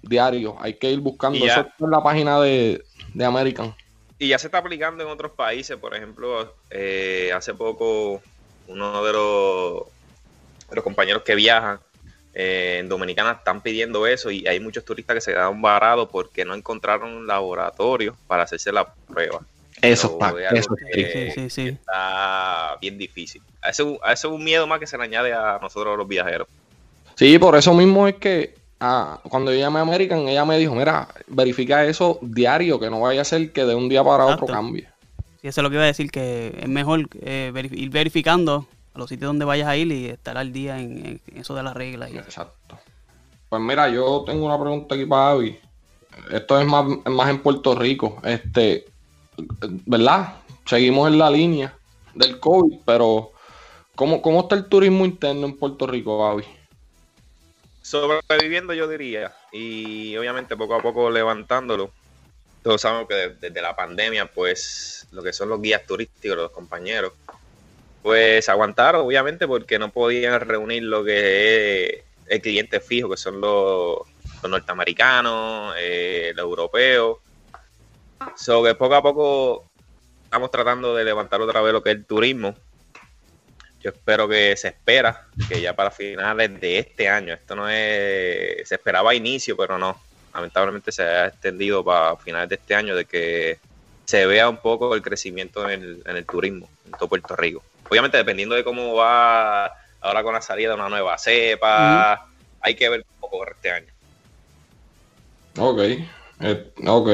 diario. 0.01 0.55
Hay 0.59 0.73
que 0.73 0.89
ir 0.89 1.01
buscando 1.01 1.45
eso 1.45 1.67
en 1.79 1.91
la 1.91 2.01
página 2.01 2.41
de, 2.41 2.83
de 3.13 3.25
American. 3.25 3.75
Y 4.17 4.29
ya 4.29 4.39
se 4.39 4.47
está 4.47 4.57
aplicando 4.57 5.03
en 5.03 5.09
otros 5.11 5.33
países, 5.33 5.77
por 5.77 5.95
ejemplo, 5.95 6.55
eh, 6.71 7.31
hace 7.35 7.53
poco 7.53 8.21
uno 8.67 9.03
de 9.03 9.13
los, 9.13 9.83
de 10.67 10.75
los 10.77 10.83
compañeros 10.83 11.21
que 11.21 11.35
viajan 11.35 11.79
eh, 12.33 12.77
en 12.79 12.89
Dominicana 12.89 13.33
están 13.33 13.61
pidiendo 13.61 14.07
eso 14.07 14.31
y 14.31 14.47
hay 14.47 14.59
muchos 14.59 14.83
turistas 14.83 15.15
que 15.15 15.21
se 15.21 15.31
quedan 15.33 15.61
varados 15.61 16.09
porque 16.11 16.45
no 16.45 16.55
encontraron 16.55 17.13
un 17.13 17.27
laboratorio 17.27 18.15
para 18.27 18.43
hacerse 18.43 18.71
la 18.71 18.91
prueba. 18.91 19.41
Eso 19.81 20.13
está, 20.13 20.33
eso 20.51 20.75
está 20.75 22.77
bien 22.79 22.97
difícil. 22.97 23.41
A 23.61 23.69
eso, 23.69 23.99
es 24.09 24.23
un 24.23 24.43
miedo 24.43 24.65
más 24.65 24.79
que 24.79 24.87
se 24.87 24.97
le 24.97 25.03
añade 25.03 25.33
a 25.33 25.59
nosotros 25.61 25.97
los 25.97 26.07
viajeros. 26.07 26.47
Sí, 27.15 27.37
por 27.37 27.55
eso 27.55 27.73
mismo 27.73 28.07
es 28.07 28.15
que 28.15 28.55
ah, 28.79 29.19
cuando 29.29 29.51
yo 29.51 29.59
llamé 29.59 29.79
a 29.79 29.83
American, 29.83 30.27
ella 30.27 30.45
me 30.45 30.57
dijo, 30.57 30.73
mira, 30.73 31.09
verifica 31.27 31.85
eso 31.85 32.17
diario, 32.21 32.79
que 32.79 32.89
no 32.89 33.01
vaya 33.01 33.21
a 33.21 33.25
ser 33.25 33.51
que 33.51 33.65
de 33.65 33.75
un 33.75 33.89
día 33.89 34.03
para 34.03 34.25
otro 34.25 34.47
cambie. 34.47 34.87
Sí, 35.41 35.49
eso 35.49 35.61
es 35.61 35.63
lo 35.63 35.69
que 35.69 35.75
iba 35.75 35.83
a 35.83 35.87
decir, 35.87 36.09
que 36.09 36.57
es 36.59 36.69
mejor 36.69 37.07
eh, 37.21 37.51
ir 37.71 37.89
verificando 37.89 38.67
a 38.93 38.99
los 38.99 39.09
sitios 39.09 39.29
donde 39.29 39.45
vayas 39.45 39.67
a 39.67 39.75
ir 39.75 39.91
y 39.91 40.07
estar 40.07 40.37
al 40.37 40.53
día 40.53 40.79
en, 40.79 41.21
eso 41.35 41.55
de 41.55 41.63
las 41.63 41.73
reglas. 41.73 42.11
Exacto. 42.11 42.77
Pues 43.49 43.61
mira, 43.61 43.89
yo 43.89 44.23
tengo 44.25 44.45
una 44.45 44.59
pregunta 44.59 44.95
aquí 44.95 45.05
para 45.05 45.31
Avi. 45.31 45.59
Esto 46.31 46.59
es 46.59 46.65
más, 46.65 46.85
más 47.05 47.29
en 47.29 47.39
Puerto 47.39 47.75
Rico. 47.75 48.19
Este, 48.23 48.85
¿verdad? 49.85 50.35
Seguimos 50.65 51.07
en 51.07 51.17
la 51.17 51.29
línea 51.29 51.75
del 52.13 52.39
COVID, 52.39 52.79
pero 52.85 53.31
¿cómo, 53.95 54.21
cómo 54.21 54.41
está 54.41 54.55
el 54.55 54.65
turismo 54.65 55.05
interno 55.05 55.47
en 55.47 55.57
Puerto 55.57 55.87
Rico, 55.87 56.25
Avi? 56.25 56.45
Sobreviviendo, 57.81 58.73
yo 58.73 58.87
diría, 58.87 59.35
y 59.51 60.15
obviamente 60.15 60.55
poco 60.55 60.75
a 60.75 60.81
poco 60.81 61.09
levantándolo. 61.09 61.91
Todos 62.61 62.81
sabemos 62.81 63.09
que 63.09 63.35
desde 63.41 63.61
la 63.61 63.75
pandemia, 63.75 64.31
pues 64.31 65.05
lo 65.11 65.21
que 65.21 65.33
son 65.33 65.49
los 65.49 65.61
guías 65.61 65.85
turísticos, 65.85 66.37
los 66.37 66.51
compañeros, 66.51 67.11
pues 68.03 68.49
aguantaron, 68.49 69.05
obviamente, 69.05 69.47
porque 69.47 69.79
no 69.79 69.89
podían 69.89 70.41
reunir 70.41 70.83
lo 70.83 71.05
que 71.05 71.85
es 71.85 72.03
el 72.27 72.41
cliente 72.41 72.81
fijo, 72.81 73.09
que 73.09 73.17
son 73.17 73.39
los, 73.39 73.99
norteamericanos, 74.47 75.73
eh, 75.79 76.33
los 76.35 76.43
europeos. 76.43 77.19
So 78.35 78.61
que 78.61 78.75
poco 78.75 78.95
a 78.95 79.01
poco 79.01 79.65
estamos 80.25 80.51
tratando 80.51 80.93
de 80.93 81.05
levantar 81.05 81.39
otra 81.41 81.61
vez 81.61 81.71
lo 81.71 81.81
que 81.81 81.91
es 81.91 81.95
el 81.95 82.05
turismo. 82.05 82.53
Yo 83.81 83.91
espero 83.91 84.27
que 84.27 84.55
se 84.57 84.69
espera, 84.69 85.27
que 85.47 85.61
ya 85.61 85.73
para 85.73 85.91
finales 85.91 86.59
de 86.59 86.79
este 86.79 87.07
año, 87.07 87.33
esto 87.33 87.55
no 87.55 87.69
es, 87.69 88.67
se 88.67 88.75
esperaba 88.75 89.11
a 89.11 89.15
inicio, 89.15 89.55
pero 89.57 89.77
no, 89.77 89.97
lamentablemente 90.33 90.91
se 90.91 91.03
ha 91.03 91.27
extendido 91.27 91.83
para 91.83 92.17
finales 92.17 92.49
de 92.49 92.55
este 92.55 92.75
año, 92.75 92.95
de 92.95 93.05
que 93.05 93.59
se 94.05 94.25
vea 94.25 94.49
un 94.49 94.57
poco 94.57 94.93
el 94.95 95.01
crecimiento 95.01 95.69
en 95.69 96.01
el 96.05 96.25
turismo 96.25 96.69
en 96.85 96.91
todo 96.91 97.07
Puerto 97.09 97.35
Rico 97.35 97.63
obviamente 97.89 98.17
dependiendo 98.17 98.55
de 98.55 98.63
cómo 98.63 98.95
va 98.95 99.65
ahora 100.01 100.23
con 100.23 100.33
la 100.33 100.41
salida 100.41 100.69
de 100.69 100.75
una 100.75 100.89
nueva 100.89 101.17
cepa, 101.17 102.27
hay 102.61 102.75
que 102.75 102.89
ver 102.89 102.99
un 103.01 103.19
poco 103.19 103.47
este 103.47 103.71
año. 103.71 103.87
Ok, 105.57 105.79
eh, 106.41 106.73
ok. 106.85 107.09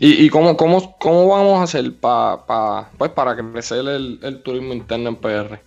¿Y, 0.00 0.26
y 0.26 0.30
cómo, 0.30 0.56
cómo, 0.56 0.96
cómo, 0.98 1.28
vamos 1.28 1.60
a 1.60 1.64
hacer 1.64 1.92
pa, 1.94 2.90
pues 2.96 3.10
para 3.10 3.36
crecer 3.36 3.80
el, 3.80 4.20
el 4.22 4.42
turismo 4.42 4.72
interno 4.72 5.08
en 5.08 5.16
PR? 5.16 5.60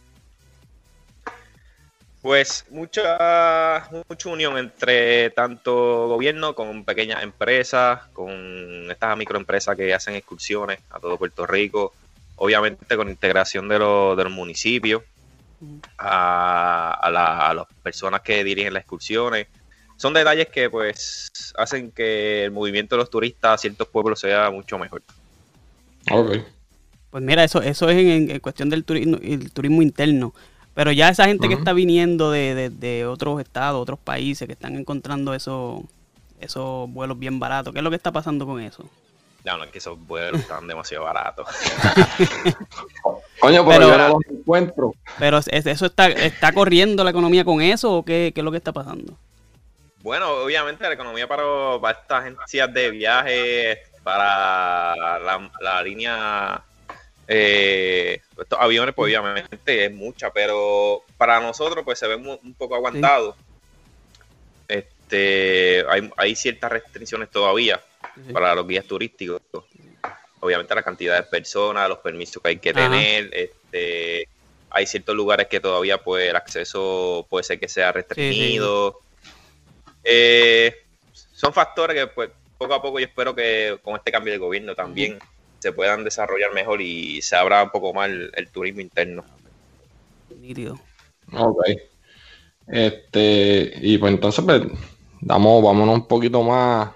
Pues 2.21 2.65
mucha, 2.69 3.89
mucha 4.07 4.29
unión 4.29 4.55
entre 4.57 5.31
tanto 5.31 6.07
gobierno 6.07 6.53
con 6.53 6.85
pequeñas 6.85 7.23
empresas, 7.23 8.07
con 8.13 8.91
estas 8.91 9.17
microempresas 9.17 9.75
que 9.75 9.91
hacen 9.91 10.15
excursiones 10.15 10.79
a 10.91 10.99
todo 10.99 11.17
Puerto 11.17 11.47
Rico, 11.47 11.93
obviamente 12.41 12.97
con 12.97 13.07
integración 13.07 13.67
de, 13.67 13.77
los 13.77 14.31
municipios, 14.31 15.03
a, 15.99 17.53
las 17.53 17.67
personas 17.83 18.21
que 18.21 18.43
dirigen 18.43 18.73
las 18.73 18.81
excursiones. 18.81 19.45
Son 19.95 20.11
detalles 20.11 20.47
que 20.47 20.67
pues 20.67 21.31
hacen 21.55 21.91
que 21.91 22.45
el 22.45 22.51
movimiento 22.51 22.95
de 22.95 23.01
los 23.01 23.11
turistas 23.11 23.53
a 23.53 23.57
ciertos 23.59 23.87
pueblos 23.87 24.19
sea 24.19 24.49
mucho 24.49 24.79
mejor. 24.79 25.03
Ok. 26.09 26.37
Pues 27.11 27.23
mira, 27.23 27.43
eso, 27.43 27.61
eso 27.61 27.89
es 27.89 27.97
en, 27.97 28.39
cuestión 28.39 28.71
del 28.71 28.85
turismo, 28.85 29.17
el 29.21 29.51
turismo 29.51 29.83
interno. 29.83 30.33
Pero 30.73 30.91
ya 30.91 31.09
esa 31.09 31.25
gente 31.25 31.47
que 31.47 31.53
está 31.53 31.73
viniendo 31.73 32.31
de, 32.31 33.05
otros 33.07 33.39
estados, 33.39 33.79
otros 33.79 33.99
países, 33.99 34.47
que 34.47 34.53
están 34.53 34.77
encontrando 34.77 35.35
esos, 35.35 35.81
esos 36.39 36.89
vuelos 36.89 37.19
bien 37.19 37.39
baratos, 37.39 37.71
¿qué 37.71 37.79
es 37.81 37.83
lo 37.83 37.91
que 37.91 37.97
está 37.97 38.11
pasando 38.11 38.47
con 38.47 38.59
eso? 38.61 38.89
No, 39.43 39.57
no, 39.57 39.63
es 39.63 39.71
que 39.71 39.79
esos 39.79 39.99
vuelos 39.99 40.41
están 40.41 40.67
demasiado 40.67 41.05
baratos. 41.05 41.47
Coño, 43.39 43.65
pero, 43.67 43.87
yo 43.87 43.97
no 43.97 44.07
los 44.09 44.19
encuentro. 44.29 44.93
Pero 45.17 45.39
eso 45.39 45.85
está, 45.87 46.09
está 46.09 46.51
corriendo 46.51 47.03
la 47.03 47.09
economía 47.09 47.43
con 47.43 47.59
eso 47.61 47.97
o 47.97 48.05
qué, 48.05 48.31
qué 48.35 48.41
es 48.41 48.45
lo 48.45 48.51
que 48.51 48.57
está 48.57 48.71
pasando? 48.71 49.17
Bueno, 50.03 50.29
obviamente 50.43 50.83
la 50.83 50.93
economía 50.93 51.27
para, 51.27 51.43
para 51.81 51.99
estas 51.99 52.21
agencias 52.21 52.71
de 52.71 52.91
viaje, 52.91 53.79
para 54.03 54.95
la, 55.59 55.83
línea, 55.83 56.61
eh, 57.27 58.21
estos 58.39 58.59
aviones, 58.59 58.93
pues 58.93 59.09
obviamente 59.09 59.85
es 59.85 59.91
mucha, 59.91 60.31
pero 60.31 61.03
para 61.17 61.39
nosotros 61.39 61.83
pues 61.83 61.97
se 61.97 62.07
ve 62.07 62.15
un, 62.15 62.53
poco 62.53 62.75
aguantado. 62.75 63.35
Este, 64.67 65.83
hay, 65.89 66.11
hay 66.15 66.35
ciertas 66.35 66.71
restricciones 66.71 67.29
todavía 67.29 67.81
para 68.33 68.55
los 68.55 68.67
guías 68.67 68.85
turísticos. 68.85 69.41
Obviamente 70.39 70.73
la 70.73 70.83
cantidad 70.83 71.15
de 71.17 71.23
personas, 71.23 71.87
los 71.87 71.99
permisos 71.99 72.41
que 72.41 72.49
hay 72.49 72.57
que 72.57 72.73
tener, 72.73 73.29
este, 73.31 74.27
hay 74.71 74.85
ciertos 74.87 75.15
lugares 75.15 75.47
que 75.47 75.59
todavía 75.59 75.97
pues 75.97 76.29
el 76.29 76.35
acceso 76.35 77.25
puede 77.29 77.43
ser 77.43 77.59
que 77.59 77.67
sea 77.67 77.91
restringido. 77.91 78.99
Eh, 80.03 80.73
son 81.33 81.53
factores 81.53 81.95
que 81.95 82.07
pues 82.07 82.29
poco 82.57 82.73
a 82.73 82.81
poco 82.81 82.99
yo 82.99 83.05
espero 83.05 83.35
que 83.35 83.77
con 83.83 83.95
este 83.95 84.11
cambio 84.11 84.33
de 84.33 84.39
gobierno 84.39 84.75
también 84.75 85.19
se 85.59 85.71
puedan 85.73 86.03
desarrollar 86.03 86.53
mejor 86.53 86.81
y 86.81 87.21
se 87.21 87.35
abra 87.35 87.63
un 87.63 87.69
poco 87.69 87.93
más 87.93 88.09
el, 88.09 88.49
turismo 88.51 88.81
interno. 88.81 89.23
Ok. 91.33 91.63
Este, 92.67 93.73
y 93.81 93.97
pues 93.97 94.13
entonces 94.13 94.43
pues, 94.43 94.61
damos, 95.19 95.63
vámonos 95.63 95.95
un 95.95 96.07
poquito 96.07 96.41
más 96.41 96.89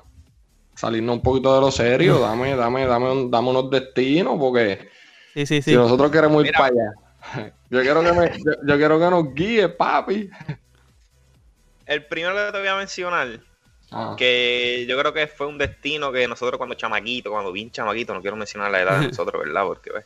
salirnos 0.76 1.16
un 1.16 1.22
poquito 1.22 1.56
de 1.56 1.62
lo 1.62 1.72
serio, 1.72 2.20
dame, 2.20 2.56
dame, 2.56 2.86
dame, 2.86 3.28
dame 3.30 3.50
unos 3.50 3.70
destinos, 3.70 4.36
porque 4.38 4.90
si 5.34 5.76
nosotros 5.76 6.12
queremos 6.12 6.46
ir 6.46 6.52
para 6.52 6.68
allá, 6.68 7.54
yo 7.70 7.82
quiero 7.82 8.04
que 8.04 8.14
me, 8.14 8.32
yo, 8.44 8.78
quiero 8.78 9.00
que 9.00 9.10
nos 9.10 9.34
guíe, 9.34 9.70
papi. 9.70 10.30
El 11.86 12.06
primero 12.06 12.36
que 12.36 12.52
te 12.52 12.60
voy 12.60 12.68
a 12.68 12.76
mencionar, 12.76 13.40
ah. 13.92 14.16
que 14.18 14.86
yo 14.88 14.98
creo 14.98 15.14
que 15.14 15.28
fue 15.28 15.48
un 15.48 15.58
destino 15.58 16.12
que 16.12 16.28
nosotros 16.28 16.58
cuando 16.58 16.76
chamaquito, 16.76 17.32
cuando 17.32 17.52
bien 17.52 17.72
chamaquito, 17.72 18.14
no 18.14 18.22
quiero 18.22 18.36
mencionar 18.36 18.72
la 18.72 18.82
edad 18.82 19.00
de 19.00 19.08
nosotros, 19.10 19.44
¿verdad? 19.44 19.64
Porque 19.64 19.92
ves. 19.92 20.06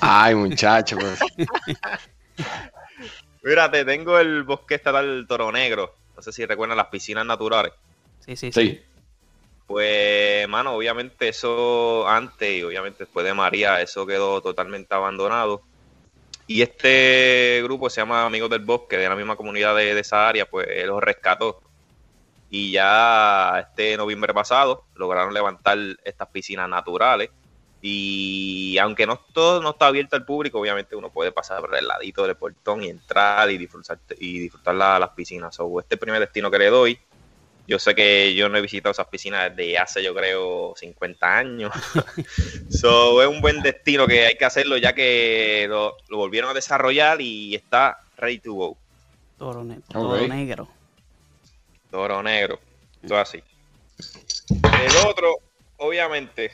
Ay, 0.00 0.34
muchacho, 0.34 0.96
pues. 0.96 1.20
Mira, 3.44 3.70
te 3.70 3.84
tengo 3.84 4.18
el 4.18 4.44
bosque 4.44 4.76
estatal 4.76 5.26
Toro 5.28 5.50
Negro. 5.50 5.94
No 6.16 6.22
sé 6.22 6.32
si 6.32 6.46
recuerdan 6.46 6.76
las 6.76 6.86
piscinas 6.86 7.26
naturales. 7.26 7.72
Sí, 8.24 8.36
sí, 8.36 8.52
sí. 8.52 8.80
Pues, 9.72 10.46
mano, 10.50 10.74
obviamente 10.74 11.28
eso 11.28 12.06
antes 12.06 12.58
y 12.58 12.62
obviamente 12.62 13.04
después 13.04 13.24
de 13.24 13.32
María, 13.32 13.80
eso 13.80 14.04
quedó 14.04 14.42
totalmente 14.42 14.94
abandonado. 14.94 15.62
Y 16.46 16.60
este 16.60 17.62
grupo 17.64 17.88
se 17.88 18.02
llama 18.02 18.26
Amigos 18.26 18.50
del 18.50 18.60
Bosque, 18.66 18.98
de 18.98 19.08
la 19.08 19.16
misma 19.16 19.34
comunidad 19.34 19.74
de, 19.74 19.98
esa 19.98 20.28
área, 20.28 20.44
pues 20.44 20.68
los 20.84 21.02
rescató. 21.02 21.62
Y 22.50 22.72
ya 22.72 23.60
este 23.66 23.96
noviembre 23.96 24.34
pasado 24.34 24.84
lograron 24.94 25.32
levantar 25.32 25.78
estas 26.04 26.28
piscinas 26.28 26.68
naturales. 26.68 27.30
Y 27.80 28.76
aunque 28.76 29.06
no 29.06 29.18
todo 29.32 29.62
no 29.62 29.70
está 29.70 29.86
abierto 29.86 30.16
al 30.16 30.26
público, 30.26 30.60
obviamente 30.60 30.96
uno 30.96 31.08
puede 31.08 31.32
pasar 31.32 31.62
por 31.62 31.74
el 31.74 31.88
ladito 31.88 32.26
del 32.26 32.36
portón 32.36 32.82
y 32.82 32.90
entrar 32.90 33.50
y 33.50 33.56
disfrutar, 33.56 33.98
y 34.18 34.38
disfrutar 34.38 34.74
la- 34.74 34.98
las 34.98 35.10
piscinas. 35.12 35.54
So, 35.54 35.80
este 35.80 35.96
primer 35.96 36.20
destino 36.20 36.50
que 36.50 36.58
le 36.58 36.66
doy, 36.68 36.98
yo 37.66 37.78
sé 37.78 37.94
que 37.94 38.34
yo 38.34 38.48
no 38.48 38.58
he 38.58 38.60
visitado 38.60 38.92
esas 38.92 39.06
piscinas 39.06 39.54
desde 39.54 39.78
hace, 39.78 40.02
yo 40.02 40.14
creo, 40.14 40.74
50 40.76 41.38
años. 41.38 41.72
so, 42.70 43.22
es 43.22 43.28
un 43.28 43.40
buen 43.40 43.62
destino 43.62 44.06
que 44.06 44.26
hay 44.26 44.36
que 44.36 44.44
hacerlo 44.44 44.76
ya 44.76 44.92
que 44.94 45.66
lo, 45.68 45.96
lo 46.08 46.16
volvieron 46.16 46.50
a 46.50 46.54
desarrollar 46.54 47.20
y 47.20 47.54
está 47.54 47.98
ready 48.16 48.38
to 48.38 48.52
go. 48.52 48.76
Toro, 49.38 49.64
ne- 49.64 49.80
toro 49.90 50.26
negro. 50.26 50.68
Toro 51.90 52.22
negro. 52.22 52.60
Todo 53.06 53.18
así. 53.18 53.42
El 54.48 55.06
otro, 55.06 55.36
obviamente, 55.78 56.52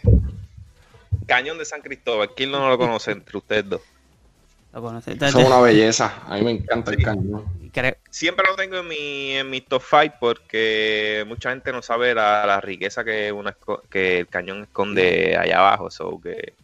Cañón 1.27 1.59
de 1.59 1.65
San 1.65 1.83
Cristóbal. 1.83 2.31
¿Quién 2.35 2.51
no 2.51 2.69
lo 2.69 2.79
conoce 2.79 3.13
entre 3.13 3.37
ustedes 3.37 3.69
dos? 3.69 3.83
Lo 4.73 4.83
conoces. 4.83 5.21
Eso 5.21 5.41
es 5.41 5.47
una 5.47 5.61
belleza. 5.61 6.23
A 6.27 6.37
mí 6.37 6.43
me 6.43 6.51
encanta 6.53 6.91
el 6.91 7.03
cañón. 7.03 7.45
Creo- 7.81 7.97
Siempre 8.11 8.47
lo 8.49 8.57
tengo 8.57 8.77
en 8.79 8.89
mi, 8.89 9.33
en 9.37 9.51
mi 9.51 9.61
top 9.61 9.83
5 9.89 10.17
porque 10.19 11.25
mucha 11.27 11.51
gente 11.51 11.73
no 11.73 11.83
sabe 11.83 12.15
la, 12.15 12.45
la 12.47 12.61
riqueza 12.61 13.05
que, 13.05 13.31
una, 13.33 13.57
que 13.91 14.21
el 14.21 14.29
cañón 14.29 14.63
esconde 14.63 15.37
allá 15.37 15.59
abajo. 15.59 15.91
So 15.91 16.21
que 16.21 16.55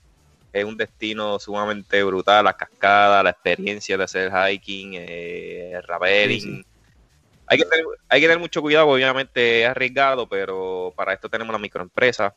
es 0.53 0.65
un 0.65 0.77
destino 0.77 1.39
sumamente 1.39 2.03
brutal, 2.05 2.45
las 2.45 2.55
cascadas, 2.55 3.25
la 3.25 3.31
experiencia 3.31 3.99
de 3.99 4.05
hacer 4.05 4.31
hiking, 4.33 4.95
eh, 4.95 5.73
el 5.75 5.83
rappelling. 5.83 6.41
Sí, 6.41 6.57
sí. 6.59 6.67
Hay, 7.47 7.59
que 7.59 7.65
tener, 7.65 7.85
hay 8.09 8.21
que 8.21 8.27
tener 8.27 8.39
mucho 8.39 8.63
cuidado, 8.63 8.89
obviamente 8.89 9.63
es 9.63 9.69
arriesgado, 9.69 10.29
pero 10.29 10.93
para 10.97 11.13
esto 11.13 11.29
tenemos 11.29 11.53
la 11.53 11.59
microempresa. 11.59 12.35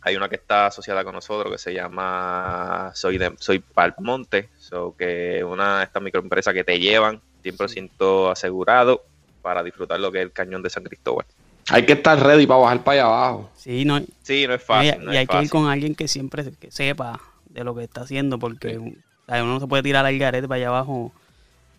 Hay 0.00 0.16
una 0.16 0.28
que 0.28 0.36
está 0.36 0.66
asociada 0.66 1.02
con 1.02 1.14
nosotros 1.14 1.52
que 1.52 1.58
se 1.58 1.74
llama 1.74 2.92
Soy 2.94 3.18
de, 3.18 3.34
Soy 3.38 3.58
Palmonte, 3.58 4.48
so 4.56 4.94
que 4.96 5.42
una 5.42 5.78
de 5.78 5.84
estas 5.84 6.02
microempresas 6.02 6.54
que 6.54 6.62
te 6.62 6.78
llevan 6.78 7.20
100% 7.52 8.30
asegurado 8.32 9.02
para 9.42 9.62
disfrutar 9.62 10.00
lo 10.00 10.10
que 10.10 10.18
es 10.18 10.24
el 10.24 10.32
cañón 10.32 10.62
de 10.62 10.70
San 10.70 10.82
Cristóbal. 10.84 11.26
Hay 11.68 11.84
que 11.84 11.94
estar 11.94 12.20
ready 12.22 12.46
para 12.46 12.60
bajar 12.60 12.84
para 12.84 12.94
allá 12.94 13.04
abajo. 13.06 13.50
Sí, 13.56 13.84
no, 13.84 14.00
Sí, 14.22 14.46
no 14.46 14.54
es 14.54 14.62
y, 14.62 14.64
fácil. 14.64 15.04
no 15.04 15.12
y 15.12 15.16
es 15.16 15.20
hay 15.20 15.26
que 15.26 15.42
ir 15.42 15.50
con 15.50 15.68
alguien 15.68 15.94
que 15.94 16.06
siempre 16.08 16.44
que 16.58 16.70
sepa 16.70 17.20
de 17.48 17.64
lo 17.64 17.74
que 17.74 17.84
está 17.84 18.02
haciendo, 18.02 18.38
porque 18.38 18.78
o 18.78 18.92
sea, 19.32 19.42
uno 19.42 19.54
no 19.54 19.60
se 19.60 19.66
puede 19.66 19.82
tirar 19.82 20.06
al 20.06 20.16
garete 20.18 20.46
para 20.46 20.56
allá 20.58 20.68
abajo 20.68 21.12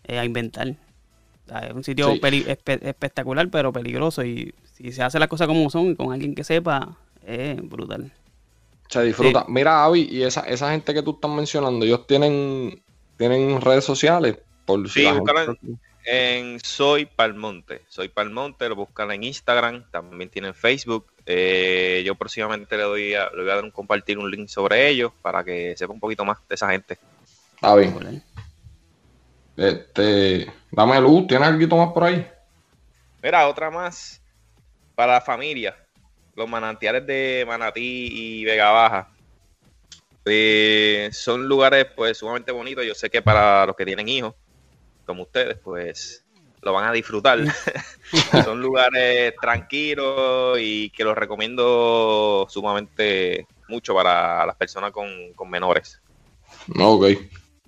eh, 0.06 0.20
a 0.20 0.26
inventar. 0.26 0.70
O 0.70 1.50
sea, 1.50 1.60
es 1.60 1.74
un 1.74 1.84
sitio 1.84 2.12
Sí. 2.14 2.20
peli- 2.20 2.44
espe- 2.46 2.80
espectacular, 2.86 3.48
pero 3.50 3.72
peligroso. 3.72 4.24
Y 4.26 4.54
si 4.74 4.92
se 4.92 5.04
hace 5.04 5.20
las 5.20 5.30
cosas 5.30 5.48
como 5.48 5.70
son 5.70 5.92
y 5.92 5.96
con 5.96 6.12
alguien 6.12 6.36
que 6.36 6.44
sepa, 6.44 6.98
es 7.26 7.58
brutal. 7.68 8.12
Se 8.90 9.04
disfruta. 9.04 9.46
Mira, 9.48 9.84
Avi, 9.86 10.08
y 10.12 10.24
esa, 10.24 10.42
esa 10.42 10.72
gente 10.72 10.94
que 10.94 11.04
tú 11.04 11.12
estás 11.12 11.32
mencionando, 11.32 11.86
ellos 11.86 12.06
tienen, 12.08 12.82
tienen 13.18 13.60
redes 13.62 13.84
sociales. 13.86 14.38
Por 14.68 14.90
Sí, 14.90 15.10
búscalo 15.10 15.56
En 16.04 16.60
Soy 16.60 17.06
Palmonte. 17.06 17.84
Soy 17.88 18.10
Palmonte, 18.10 18.68
lo 18.68 18.76
buscan 18.76 19.10
en 19.12 19.24
Instagram, 19.24 19.90
también 19.90 20.30
tienen 20.30 20.54
Facebook. 20.54 21.08
Eh, 21.26 22.04
yo 22.06 22.16
próximamente 22.16 22.76
le 22.76 22.84
doy 22.84 23.14
a, 23.14 23.30
le 23.30 23.44
voy 23.44 23.52
a 23.52 23.56
dar 23.56 23.64
un 23.64 23.72
compartir 23.72 24.18
un 24.18 24.30
link 24.30 24.50
sobre 24.50 24.90
ellos 24.90 25.14
para 25.22 25.44
que 25.46 25.74
sepa 25.78 25.94
un 25.94 26.02
poquito 26.02 26.26
más 26.26 26.38
de 26.50 26.56
esa 26.56 26.70
gente. 26.70 26.98
Avi, 27.62 27.88
brutal. 27.88 28.22
este, 29.56 30.52
dame 30.70 31.00
luz, 31.00 31.28
¿tienes 31.28 31.48
algo 31.48 31.78
más 31.78 31.94
por 31.94 32.04
ahí? 32.04 32.28
Mira, 33.24 33.48
otra 33.48 33.72
más 33.72 34.22
para 34.96 35.14
la 35.14 35.22
familia. 35.22 35.78
Los 36.36 36.50
manantiales 36.50 37.08
de 37.08 37.46
Manatí 37.48 38.10
y 38.12 38.44
Vega 38.44 38.70
Baja. 38.72 39.10
Eh, 40.26 41.10
son 41.14 41.48
lugares 41.48 41.88
pues 41.96 42.18
sumamente 42.18 42.52
bonitos. 42.52 42.86
Yo 42.86 42.94
sé 42.94 43.10
que 43.10 43.22
para 43.22 43.66
los 43.66 43.76
que 43.76 43.86
tienen 43.86 44.10
hijos, 44.10 44.36
como 45.08 45.24
ustedes, 45.24 45.58
pues 45.64 46.24
lo 46.62 46.74
van 46.74 46.86
a 46.88 46.92
disfrutar. 46.92 47.40
son 48.44 48.62
lugares 48.62 49.34
tranquilos 49.42 50.60
y 50.62 50.90
que 50.92 51.04
los 51.04 51.18
recomiendo 51.18 52.46
sumamente 52.50 53.48
mucho 53.68 53.96
para 53.96 54.46
las 54.46 54.56
personas 54.56 54.92
con, 54.92 55.08
con 55.36 55.50
menores. 55.50 56.00
No, 56.68 56.92
ok. 56.92 57.08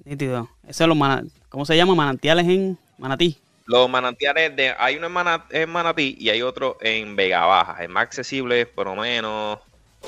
Nítido. 0.06 0.50
Eso 0.68 0.84
es 0.84 0.88
los 0.88 0.98
mana- 0.98 1.24
¿Cómo 1.50 1.66
se 1.66 1.76
llama? 1.76 1.96
Manantiales 1.96 2.48
en 2.48 2.78
Manatí. 2.98 3.38
Los 3.66 3.90
manantiales 3.90 4.56
de 4.56 4.74
hay 4.78 4.96
uno 4.98 5.08
en, 5.08 5.14
Mana- 5.14 5.46
en 5.50 5.70
Manatí 5.70 6.16
y 6.20 6.30
hay 6.30 6.42
otro 6.42 6.78
en 6.82 7.16
Vega 7.16 7.46
Baja. 7.46 7.84
El 7.84 7.90
más 7.90 8.04
accesible, 8.04 8.66
por 8.66 8.88
lo 8.88 8.96
menos, 8.96 9.60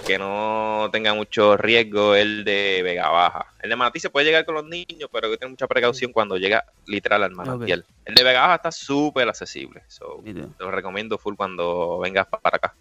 que 0.04 0.18
no 0.18 0.90
tenga 0.92 1.14
mucho 1.14 1.58
riesgo, 1.58 2.16
el 2.16 2.44
de 2.44 2.82
Vega 2.84 3.10
Baja. 3.10 3.54
El 3.62 3.70
de 3.70 3.76
Manatí 3.76 4.00
se 4.00 4.10
puede 4.10 4.26
llegar 4.26 4.46
con 4.46 4.56
los 4.56 4.66
niños, 4.66 5.10
pero 5.12 5.28
hay 5.28 5.34
que 5.34 5.38
tener 5.38 5.52
mucha 5.52 5.68
precaución 5.68 6.12
cuando 6.12 6.38
llega 6.38 6.66
literal 6.88 7.24
al 7.24 7.32
manantial. 7.32 7.86
El 8.06 8.16
de 8.16 8.24
Vega 8.24 8.42
Baja 8.42 8.56
está 8.56 8.72
súper 8.72 9.30
accesible. 9.30 9.84
So, 9.88 10.22
te 10.24 10.64
lo 10.64 10.72
recomiendo 10.72 11.18
full 11.20 11.36
cuando 11.36 12.00
vengas 12.00 12.26
pa- 12.28 12.40
para 12.40 12.58
acá. 12.58 12.74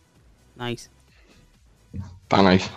Nice. 0.56 0.88
Está 2.22 2.42
nice. 2.42 2.70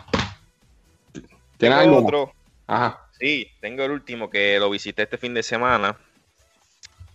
¿Tienes 1.58 1.80
Tengo 1.80 1.96
algo? 1.98 2.06
otro. 2.06 2.34
Ajá. 2.67 3.00
Sí, 3.19 3.50
tengo 3.62 3.84
el 3.84 3.91
último 3.91 4.30
que 4.30 4.60
lo 4.60 4.69
visité 4.69 5.04
este 5.04 5.17
fin 5.17 5.34
de 5.34 5.43
semana, 5.43 5.96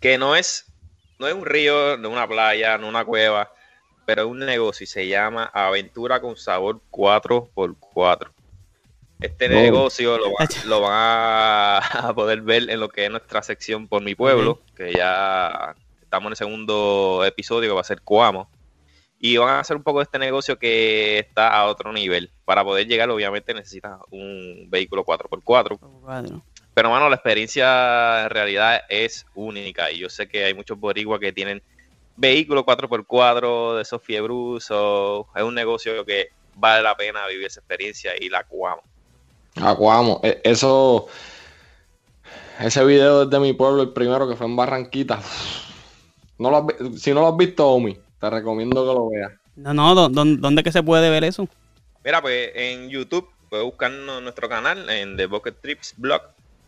que 0.00 0.16
no 0.16 0.34
es, 0.36 0.64
no 1.18 1.26
es 1.26 1.34
un 1.34 1.44
río, 1.44 1.98
no 1.98 2.08
una 2.08 2.26
playa, 2.26 2.78
no 2.78 2.88
una 2.88 3.04
cueva, 3.04 3.52
pero 4.08 4.22
es 4.22 4.28
un 4.28 4.38
negocio 4.38 4.84
y 4.84 4.86
se 4.86 5.06
llama 5.06 5.50
Aventura 5.52 6.18
con 6.18 6.34
Sabor 6.34 6.80
4x4. 6.90 8.30
Este 9.20 9.50
negocio 9.50 10.16
lo, 10.16 10.32
va- 10.32 10.48
lo 10.64 10.80
van 10.80 10.92
a, 10.94 12.12
poder 12.14 12.40
ver 12.40 12.70
en 12.70 12.80
lo 12.80 12.88
que 12.88 13.04
es 13.04 13.10
nuestra 13.10 13.42
sección 13.42 13.86
por 13.86 14.02
mi 14.02 14.14
pueblo, 14.14 14.62
que 14.74 14.94
ya 14.94 15.74
estamos 16.00 16.28
en 16.28 16.32
el 16.32 16.36
segundo 16.38 17.22
episodio 17.26 17.68
que 17.68 17.74
va 17.74 17.82
a 17.82 17.84
ser 17.84 18.00
Cuamo. 18.00 18.48
Y 19.18 19.36
van 19.36 19.56
a 19.56 19.60
hacer 19.60 19.76
un 19.76 19.82
poco 19.82 19.98
de 19.98 20.04
este 20.04 20.18
negocio 20.18 20.58
que 20.58 21.18
está 21.18 21.54
a 21.54 21.66
otro 21.66 21.92
nivel. 21.92 22.30
Para 22.46 22.64
poder 22.64 22.86
llegar, 22.86 23.10
obviamente, 23.10 23.52
necesitas 23.52 23.98
un 24.10 24.68
vehículo 24.70 25.04
4x4. 25.04 25.42
Cuadro. 25.44 26.42
Pero, 26.72 26.88
mano, 26.88 27.10
la 27.10 27.16
experiencia 27.16 28.22
en 28.24 28.30
realidad 28.30 28.80
es 28.88 29.26
única. 29.34 29.92
Y 29.92 29.98
yo 29.98 30.08
sé 30.08 30.28
que 30.30 30.44
hay 30.44 30.54
muchos 30.54 30.80
boricuas 30.80 31.20
que 31.20 31.30
tienen 31.30 31.62
vehículos 32.18 32.64
4x4 32.64 33.76
de 33.76 33.82
esos 33.82 34.02
fiebrusos. 34.02 35.26
Es 35.34 35.42
un 35.42 35.54
negocio 35.54 36.04
que 36.04 36.28
vale 36.56 36.82
la 36.82 36.96
pena 36.96 37.26
vivir 37.26 37.46
esa 37.46 37.60
experiencia 37.60 38.12
y 38.20 38.28
la 38.28 38.44
cuamo. 38.44 38.82
Acuamo. 39.62 40.20
E- 40.22 40.40
Eso. 40.44 41.06
Ese 42.60 42.84
video 42.84 43.24
desde 43.24 43.40
mi 43.40 43.52
pueblo, 43.52 43.82
el 43.82 43.92
primero 43.92 44.28
que 44.28 44.34
fue 44.36 44.46
en 44.46 44.56
Barranquita. 44.56 45.20
No 46.38 46.50
lo 46.50 46.56
has 46.58 47.00
si 47.00 47.12
no 47.14 47.20
lo 47.20 47.28
has 47.28 47.36
visto, 47.36 47.68
Omi, 47.68 47.96
te 48.20 48.30
recomiendo 48.30 48.86
que 48.86 48.94
lo 48.94 49.08
veas. 49.10 49.32
No, 49.56 49.72
no, 49.74 49.94
¿dó- 49.94 50.08
dó- 50.08 50.36
¿dónde 50.38 50.62
que 50.62 50.72
se 50.72 50.82
puede 50.82 51.08
ver 51.10 51.24
eso? 51.24 51.48
Mira, 52.04 52.20
pues 52.22 52.50
en 52.54 52.88
YouTube 52.90 53.28
puedes 53.48 53.64
buscar 53.64 53.90
nuestro 53.90 54.48
canal 54.48 54.88
en 54.90 55.16
The 55.16 55.26
Bucket 55.26 55.60
Trips 55.60 55.94
Blog. 55.96 56.22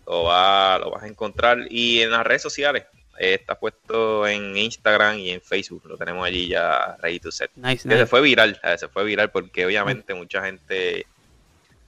Lo, 0.07 0.25
va- 0.25 0.79
lo 0.79 0.91
vas 0.91 1.03
a 1.03 1.07
encontrar. 1.09 1.59
Y 1.71 2.01
en 2.03 2.11
las 2.13 2.25
redes 2.27 2.43
sociales. 2.43 2.85
Eh, 3.23 3.35
está 3.35 3.55
puesto 3.59 4.27
en 4.27 4.57
Instagram 4.57 5.19
y 5.19 5.31
en 5.31 5.41
Facebook. 5.43 5.83
Lo 5.85 5.97
tenemos 5.99 6.27
allí 6.27 6.49
ya 6.49 6.97
ready 7.03 7.21
to 7.21 7.31
set. 7.31 7.51
Nice, 7.57 7.87
Que 7.87 7.97
se 7.97 8.07
fue 8.07 8.23
viral, 8.23 8.59
eh, 8.65 8.79
se 8.79 8.89
fue 8.89 9.05
viral 9.05 9.31
porque 9.31 9.67
obviamente 9.67 10.15
mucha 10.15 10.43
gente 10.45 11.05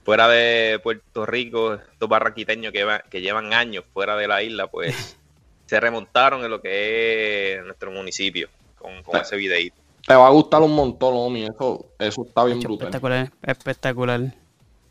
fuera 0.03 0.27
de 0.27 0.79
Puerto 0.83 1.25
Rico, 1.25 1.73
estos 1.75 2.07
barranquiteños 2.09 2.71
que, 2.71 2.83
va- 2.83 2.99
que 2.99 3.21
llevan 3.21 3.53
años 3.53 3.83
fuera 3.93 4.15
de 4.15 4.27
la 4.27 4.43
isla, 4.43 4.67
pues 4.67 5.17
se 5.65 5.79
remontaron 5.79 6.43
en 6.43 6.51
lo 6.51 6.61
que 6.61 7.55
es 7.55 7.63
nuestro 7.65 7.89
municipio 7.91 8.49
con, 8.77 9.01
con 9.01 9.19
ese 9.21 9.35
videíto. 9.35 9.77
Te 10.05 10.13
va 10.13 10.27
a 10.27 10.31
gustar 10.31 10.61
un 10.61 10.75
montón, 10.75 11.13
Omi. 11.15 11.45
Eso, 11.45 11.93
eso 11.97 12.25
está 12.27 12.43
bien 12.43 12.57
Hecho, 12.59 12.67
brutal. 12.67 12.87
espectacular, 12.89 13.31
espectacular. 13.41 14.21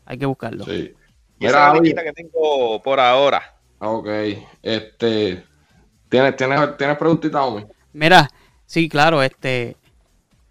Hay 0.05 0.17
que 0.17 0.25
buscarlo. 0.25 0.65
Sí. 0.65 0.93
Y 1.39 1.45
esa 1.45 1.73
es 1.75 1.81
Mira, 1.81 2.01
la 2.01 2.03
que 2.09 2.13
tengo 2.13 2.81
por 2.81 2.99
ahora. 2.99 3.55
Ok. 3.79 4.07
Este. 4.63 5.43
¿Tienes, 6.13 6.35
tienes, 6.35 6.77
¿tienes 6.77 6.97
preguntitas? 6.97 7.41
Mira, 7.91 8.29
sí, 8.67 8.87
claro, 8.87 9.23
este 9.23 9.77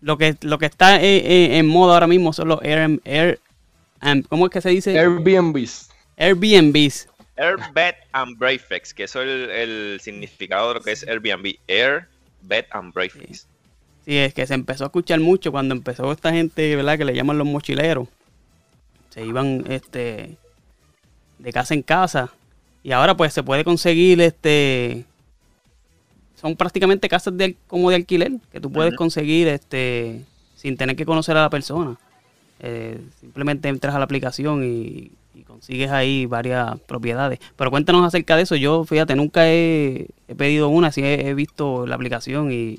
lo 0.00 0.18
que 0.18 0.36
lo 0.42 0.58
que 0.58 0.66
está 0.66 0.96
en, 0.96 1.24
en- 1.26 1.52
en 1.52 1.66
moda 1.66 1.94
ahora 1.94 2.06
mismo 2.08 2.32
son 2.32 2.48
los 2.48 2.60
Air, 2.62 3.00
Air 3.04 3.40
um, 4.02 4.22
¿cómo 4.22 4.46
es 4.46 4.52
que 4.52 4.60
se 4.60 4.70
dice? 4.70 4.98
Airbnbs. 4.98 5.90
Airbnbs. 6.16 7.08
Air, 7.36 7.56
Bed 7.74 7.94
and 8.12 8.38
Breakfast, 8.38 8.92
que 8.92 9.04
eso 9.04 9.22
es 9.22 9.28
el, 9.28 9.50
el 9.50 10.00
significado 10.00 10.68
de 10.68 10.74
lo 10.74 10.82
que 10.82 10.92
es 10.92 11.02
Airbnb. 11.06 11.56
Air, 11.68 12.08
Bed 12.42 12.66
and 12.72 12.92
Breakfast. 12.94 13.48
Sí, 14.04 14.18
es 14.18 14.34
que 14.34 14.46
se 14.46 14.54
empezó 14.54 14.84
a 14.84 14.88
escuchar 14.88 15.20
mucho 15.20 15.52
cuando 15.52 15.74
empezó 15.74 16.10
esta 16.12 16.32
gente, 16.32 16.74
¿verdad? 16.76 16.98
Que 16.98 17.04
le 17.04 17.14
llaman 17.14 17.38
los 17.38 17.46
mochileros. 17.46 18.08
Se 19.10 19.24
iban 19.24 19.64
este 19.68 20.38
de 21.38 21.52
casa 21.52 21.74
en 21.74 21.82
casa 21.82 22.30
Y 22.82 22.92
ahora 22.92 23.16
pues 23.16 23.32
se 23.34 23.42
puede 23.42 23.64
conseguir 23.64 24.20
este 24.20 25.04
son 26.42 26.56
prácticamente 26.56 27.08
casas 27.08 27.36
de, 27.36 27.56
como 27.68 27.88
de 27.88 27.96
alquiler 27.96 28.32
que 28.50 28.60
tú 28.60 28.70
puedes 28.70 28.94
conseguir 28.96 29.48
este 29.48 30.24
sin 30.56 30.76
tener 30.76 30.96
que 30.96 31.06
conocer 31.06 31.36
a 31.36 31.42
la 31.42 31.50
persona. 31.50 31.96
Eh, 32.60 33.00
simplemente 33.20 33.68
entras 33.68 33.94
a 33.94 33.98
la 33.98 34.04
aplicación 34.04 34.62
y, 34.64 35.10
consigues 35.46 35.90
ahí 35.90 36.26
varias 36.26 36.78
propiedades. 36.80 37.38
Pero 37.56 37.70
cuéntanos 37.70 38.06
acerca 38.06 38.36
de 38.36 38.42
eso. 38.42 38.54
Yo, 38.56 38.84
fíjate, 38.84 39.16
nunca 39.16 39.50
he, 39.50 40.08
pedido 40.36 40.68
una, 40.68 40.92
sí 40.92 41.02
he, 41.04 41.34
visto 41.34 41.86
la 41.86 41.94
aplicación 41.94 42.52
y... 42.52 42.78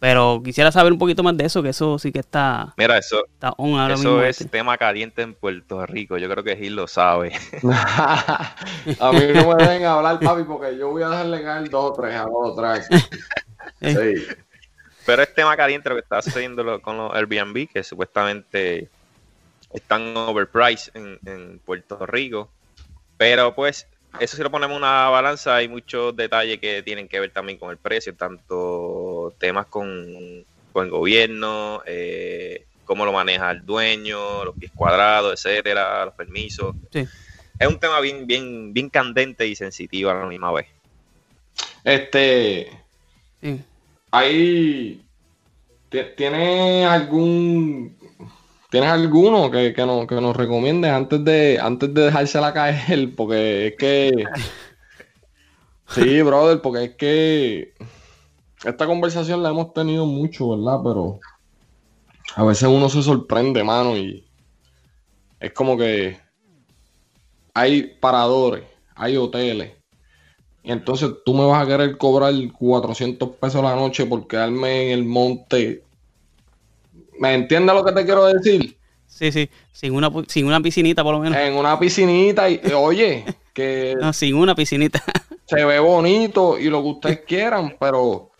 Pero 0.00 0.40
quisiera 0.42 0.72
saber 0.72 0.94
un 0.94 0.98
poquito 0.98 1.22
más 1.22 1.36
de 1.36 1.44
eso, 1.44 1.62
que 1.62 1.68
eso 1.68 1.98
sí 1.98 2.10
que 2.10 2.20
está... 2.20 2.72
Mira, 2.78 2.96
eso, 2.96 3.26
está 3.26 3.54
eso 3.92 4.22
es 4.24 4.40
este. 4.40 4.50
tema 4.50 4.78
caliente 4.78 5.20
en 5.20 5.34
Puerto 5.34 5.84
Rico. 5.84 6.16
Yo 6.16 6.26
creo 6.30 6.42
que 6.42 6.56
Gil 6.56 6.74
lo 6.74 6.88
sabe. 6.88 7.34
a 7.62 9.12
mí 9.12 9.20
no 9.34 9.54
me 9.54 9.62
deben 9.62 9.84
hablar, 9.84 10.18
papi, 10.18 10.44
porque 10.44 10.78
yo 10.78 10.90
voy 10.90 11.02
a 11.02 11.10
dejarle 11.10 11.42
caer 11.42 11.68
dos 11.68 11.90
o 11.90 11.92
tres 11.92 12.14
a 12.16 12.22
dos 12.22 12.32
o 12.32 12.54
tres. 12.54 12.88
Sí. 13.82 14.26
Pero 15.06 15.22
es 15.22 15.34
tema 15.34 15.56
caliente 15.56 15.88
lo 15.88 15.94
que 15.94 16.02
está 16.02 16.20
sucediendo 16.20 16.82
con 16.82 16.98
los 16.98 17.14
Airbnb, 17.14 17.66
que 17.68 17.82
supuestamente 17.82 18.90
están 19.72 20.14
overpriced 20.14 20.94
en, 20.94 21.18
en 21.24 21.58
Puerto 21.60 22.04
Rico. 22.04 22.50
Pero 23.16 23.54
pues, 23.54 23.86
eso 24.18 24.36
si 24.36 24.42
lo 24.42 24.50
ponemos 24.50 24.76
en 24.76 24.82
una 24.82 25.08
balanza, 25.08 25.56
hay 25.56 25.68
muchos 25.68 26.16
detalles 26.16 26.58
que 26.58 26.82
tienen 26.82 27.08
que 27.08 27.20
ver 27.20 27.30
también 27.30 27.58
con 27.58 27.70
el 27.70 27.76
precio, 27.76 28.14
tanto 28.14 29.34
temas 29.38 29.66
con, 29.66 30.44
con 30.72 30.86
el 30.86 30.90
gobierno, 30.90 31.82
eh, 31.86 32.64
cómo 32.84 33.04
lo 33.04 33.12
maneja 33.12 33.50
el 33.52 33.64
dueño, 33.64 34.44
los 34.44 34.56
pies 34.56 34.72
cuadrados, 34.74 35.32
etcétera, 35.32 36.04
los 36.06 36.14
permisos. 36.14 36.74
Es 36.92 37.68
un 37.68 37.78
tema 37.78 38.00
bien, 38.00 38.26
bien, 38.26 38.72
bien 38.72 38.88
candente 38.88 39.46
y 39.46 39.54
sensitivo 39.54 40.10
a 40.10 40.14
la 40.14 40.26
misma 40.26 40.50
vez. 40.52 40.66
Este. 41.84 42.70
Hay. 44.10 45.04
¿Tiene 46.16 46.86
algún 46.86 47.96
¿Tienes 48.70 48.88
alguno 48.88 49.50
que, 49.50 49.74
que, 49.74 49.84
no, 49.84 50.06
que 50.06 50.14
nos 50.20 50.36
recomiendes 50.36 50.92
antes 50.92 51.24
de, 51.24 51.58
antes 51.60 51.92
de 51.92 52.02
dejársela 52.02 52.54
caer? 52.54 53.12
Porque 53.16 53.66
es 53.68 53.76
que. 53.76 54.24
Sí, 55.88 56.22
brother, 56.22 56.62
porque 56.62 56.84
es 56.84 56.94
que. 56.94 57.74
Esta 58.64 58.86
conversación 58.86 59.42
la 59.42 59.50
hemos 59.50 59.72
tenido 59.74 60.06
mucho, 60.06 60.50
¿verdad? 60.50 60.78
Pero. 60.84 61.18
A 62.36 62.44
veces 62.44 62.68
uno 62.68 62.88
se 62.88 63.02
sorprende, 63.02 63.64
mano, 63.64 63.96
y. 63.96 64.24
Es 65.40 65.52
como 65.52 65.76
que. 65.76 66.16
Hay 67.54 67.82
paradores, 68.00 68.62
hay 68.94 69.16
hoteles. 69.16 69.72
Y 70.62 70.70
entonces 70.70 71.10
tú 71.24 71.34
me 71.34 71.44
vas 71.44 71.64
a 71.64 71.66
querer 71.66 71.98
cobrar 71.98 72.32
400 72.56 73.30
pesos 73.30 73.64
la 73.64 73.74
noche 73.74 74.06
por 74.06 74.28
quedarme 74.28 74.84
en 74.84 74.90
el 74.92 75.04
monte 75.04 75.82
¿Me 77.20 77.34
entiendes 77.34 77.74
lo 77.74 77.84
que 77.84 77.92
te 77.92 78.06
quiero 78.06 78.24
decir? 78.24 78.78
Sí, 79.06 79.30
sí, 79.30 79.50
sin 79.72 79.94
una, 79.94 80.10
sin 80.26 80.46
una 80.46 80.58
piscinita 80.58 81.04
por 81.04 81.14
lo 81.14 81.20
menos. 81.20 81.38
En 81.38 81.52
una 81.52 81.78
piscinita 81.78 82.48
y, 82.48 82.58
oye, 82.74 83.26
que... 83.52 83.94
No, 84.00 84.10
sin 84.14 84.34
una 84.36 84.54
piscinita. 84.54 85.04
se 85.44 85.62
ve 85.62 85.78
bonito 85.80 86.58
y 86.58 86.70
lo 86.70 86.82
que 86.82 86.88
ustedes 86.88 87.20
quieran, 87.26 87.76
pero 87.78 88.30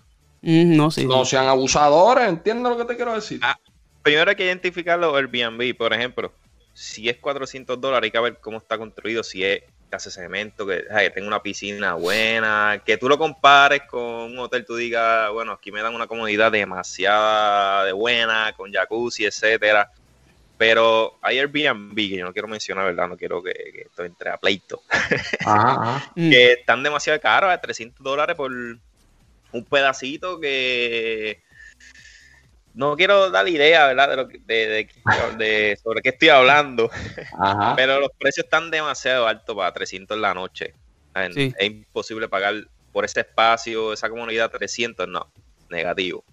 mm, 0.40 0.76
no, 0.76 0.90
sí, 0.90 1.04
no 1.04 1.26
sean 1.26 1.46
abusadores, 1.46 2.26
¿entiendes 2.26 2.72
lo 2.72 2.78
que 2.78 2.86
te 2.86 2.96
quiero 2.96 3.14
decir? 3.14 3.38
Ah, 3.42 3.58
primero 4.00 4.30
hay 4.30 4.36
que 4.36 4.46
identificar 4.46 4.98
los 4.98 5.14
Airbnb, 5.14 5.76
por 5.76 5.92
ejemplo. 5.92 6.32
Si 6.72 7.10
es 7.10 7.18
400 7.18 7.78
dólares, 7.78 8.06
hay 8.06 8.12
que 8.12 8.20
ver 8.20 8.38
cómo 8.40 8.56
está 8.56 8.78
construido, 8.78 9.22
si 9.22 9.44
es 9.44 9.62
hace 9.96 10.10
cemento, 10.10 10.66
que, 10.66 10.84
tenga 11.14 11.26
una 11.26 11.42
piscina 11.42 11.94
buena, 11.94 12.82
que 12.84 12.96
tú 12.96 13.08
lo 13.08 13.18
compares 13.18 13.82
con 13.82 14.02
un 14.02 14.38
hotel, 14.38 14.64
tú 14.64 14.76
digas, 14.76 15.30
bueno, 15.32 15.52
aquí 15.52 15.72
me 15.72 15.82
dan 15.82 15.94
una 15.94 16.06
comodidad 16.06 16.52
demasiada 16.52 17.84
de 17.84 17.92
buena, 17.92 18.52
con 18.56 18.72
jacuzzi, 18.72 19.24
etcétera. 19.24 19.90
Pero 20.56 21.18
hay 21.22 21.38
Airbnb, 21.38 21.94
que 21.94 22.18
yo 22.18 22.24
no 22.24 22.32
quiero 22.32 22.46
mencionar, 22.46 22.84
¿verdad? 22.84 23.08
No 23.08 23.16
quiero 23.16 23.42
que, 23.42 23.86
esto 23.86 24.04
entre 24.04 24.30
a 24.30 24.36
pleito. 24.36 24.82
que 26.14 26.52
están 26.52 26.82
demasiado 26.82 27.18
caros, 27.20 27.50
a 27.50 27.60
300 27.60 28.04
dólares 28.04 28.36
por 28.36 28.50
un 28.52 29.64
pedacito 29.70 30.38
que 30.38 31.42
no 32.74 32.96
quiero 32.96 33.30
dar 33.30 33.48
idea, 33.48 33.86
¿verdad? 33.86 34.08
De, 34.10 34.16
lo 34.16 34.26
de, 34.26 34.88
de, 35.36 35.78
sobre 35.82 36.02
qué 36.02 36.10
estoy 36.10 36.28
hablando. 36.28 36.90
Pero 37.76 38.00
los 38.00 38.10
precios 38.18 38.44
están 38.44 38.70
demasiado 38.70 39.26
altos 39.26 39.56
para 39.56 39.72
300 39.72 40.16
en 40.16 40.22
la 40.22 40.34
noche. 40.34 40.74
Es 41.14 41.54
imposible 41.60 42.28
pagar 42.28 42.54
por 42.92 43.04
ese 43.04 43.20
espacio, 43.20 43.92
esa 43.92 44.08
comunidad 44.08 44.50
300, 44.50 45.08
no, 45.08 45.30
negativo. 45.68 46.24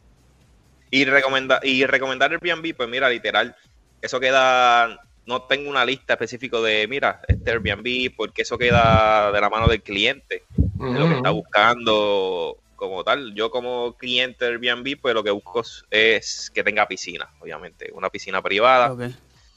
Y, 0.91 1.05
recomenda, 1.05 1.59
y 1.63 1.85
recomendar 1.85 2.31
el 2.31 2.39
Airbnb, 2.41 2.75
pues 2.75 2.87
mira, 2.87 3.09
literal, 3.09 3.55
eso 4.01 4.19
queda, 4.19 5.01
no 5.25 5.41
tengo 5.43 5.69
una 5.69 5.83
lista 5.83 6.13
específica 6.13 6.59
de, 6.59 6.87
mira, 6.87 7.21
este 7.27 7.51
Airbnb, 7.51 8.15
porque 8.15 8.43
eso 8.43 8.57
queda 8.57 9.31
de 9.31 9.41
la 9.41 9.49
mano 9.49 9.67
del 9.67 9.81
cliente, 9.81 10.43
de 10.55 10.99
lo 10.99 11.07
que 11.07 11.15
está 11.15 11.31
buscando 11.31 12.57
como 12.77 13.03
tal. 13.03 13.33
Yo 13.33 13.51
como 13.51 13.97
cliente 13.97 14.45
del 14.45 14.53
Airbnb, 14.53 15.01
pues 15.01 15.13
lo 15.13 15.23
que 15.23 15.31
busco 15.31 15.63
es 15.91 16.49
que 16.53 16.63
tenga 16.63 16.87
piscina, 16.87 17.27
obviamente. 17.41 17.91
Una 17.93 18.09
piscina 18.09 18.41
privada, 18.41 18.95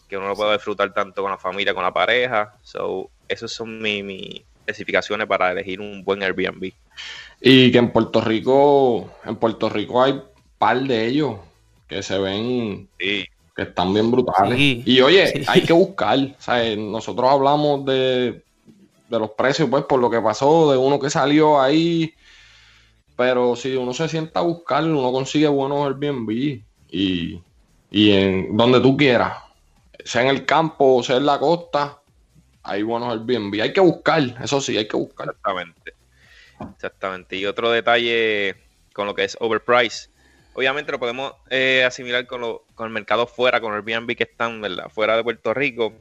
que 0.09 0.17
uno 0.17 0.27
lo 0.27 0.35
pueda 0.35 0.55
disfrutar 0.55 0.93
tanto 0.93 1.23
con 1.23 1.31
la 1.31 1.39
familia, 1.39 1.73
con 1.73 1.85
la 1.85 1.93
pareja. 1.93 2.57
So, 2.63 3.11
esas 3.29 3.53
son 3.53 3.81
mis 3.81 4.43
especificaciones 4.67 5.29
para 5.29 5.53
elegir 5.53 5.81
un 5.81 6.03
buen 6.03 6.23
Airbnb. 6.23 6.73
Y 7.41 7.71
que 7.71 7.79
en 7.79 7.93
Puerto 7.93 8.21
Rico, 8.21 9.13
en 9.25 9.37
Puerto 9.37 9.69
Rico 9.69 10.03
hay 10.03 10.21
par 10.59 10.81
de 10.81 11.07
ellos 11.07 11.37
que 11.87 12.03
se 12.03 12.19
ven 12.19 12.89
que 12.99 13.29
están 13.57 13.93
bien 13.93 14.11
brutales. 14.11 14.59
y 14.59 15.01
oye, 15.01 15.45
hay 15.47 15.63
que 15.63 15.73
buscar. 15.73 16.19
Nosotros 16.77 17.31
hablamos 17.31 17.85
de, 17.85 18.43
de 19.11 19.19
los 19.19 19.31
precios, 19.31 19.69
pues, 19.69 19.85
por 19.85 20.01
lo 20.01 20.09
que 20.09 20.21
pasó, 20.21 20.71
de 20.71 20.79
uno 20.79 20.99
que 20.99 21.11
salió 21.11 21.61
ahí 21.61 22.15
pero 23.21 23.55
si 23.55 23.77
uno 23.77 23.93
se 23.93 24.09
sienta 24.09 24.41
a 24.41 24.45
buscarlo, 24.45 24.99
uno 24.99 25.13
consigue 25.13 25.47
buenos 25.47 25.87
Airbnb 25.87 26.31
y, 26.89 27.43
y 27.91 28.13
en 28.13 28.57
donde 28.57 28.81
tú 28.81 28.97
quieras, 28.97 29.37
sea 30.03 30.23
en 30.23 30.29
el 30.29 30.47
campo 30.47 30.97
o 30.97 31.03
sea 31.03 31.19
en 31.19 31.27
la 31.27 31.39
costa, 31.39 32.01
hay 32.63 32.83
buenos 32.83 33.13
Airbnb. 33.13 33.61
Hay 33.61 33.75
que 33.75 33.83
buscar, 33.83 34.23
eso 34.43 34.63
sí, 34.63 34.79
hay 34.79 34.89
que 34.89 34.97
buscar. 34.97 35.29
Exactamente. 35.29 35.93
Exactamente. 36.73 37.37
Y 37.37 37.45
otro 37.45 37.71
detalle 37.71 38.57
con 38.95 39.07
lo 39.07 39.15
que 39.15 39.25
es 39.25 39.37
overprice. 39.39 40.09
Obviamente 40.55 40.91
lo 40.91 40.99
podemos 40.99 41.35
eh, 41.51 41.85
asimilar 41.87 42.27
con, 42.27 42.41
lo, 42.41 42.65
con 42.75 42.87
el 42.87 42.93
mercado 42.95 43.27
fuera, 43.27 43.61
con 43.61 43.75
Airbnb 43.75 44.17
que 44.17 44.25
están 44.25 44.63
¿verdad? 44.63 44.89
fuera 44.89 45.15
de 45.15 45.23
Puerto 45.23 45.53
Rico. 45.53 45.93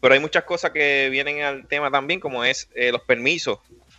Pero 0.00 0.14
hay 0.14 0.20
muchas 0.20 0.44
cosas 0.44 0.70
que 0.70 1.10
vienen 1.10 1.42
al 1.42 1.66
tema 1.66 1.90
también, 1.90 2.18
como 2.18 2.44
es 2.44 2.70
eh, 2.74 2.92
los 2.92 3.02
permisos. 3.02 3.58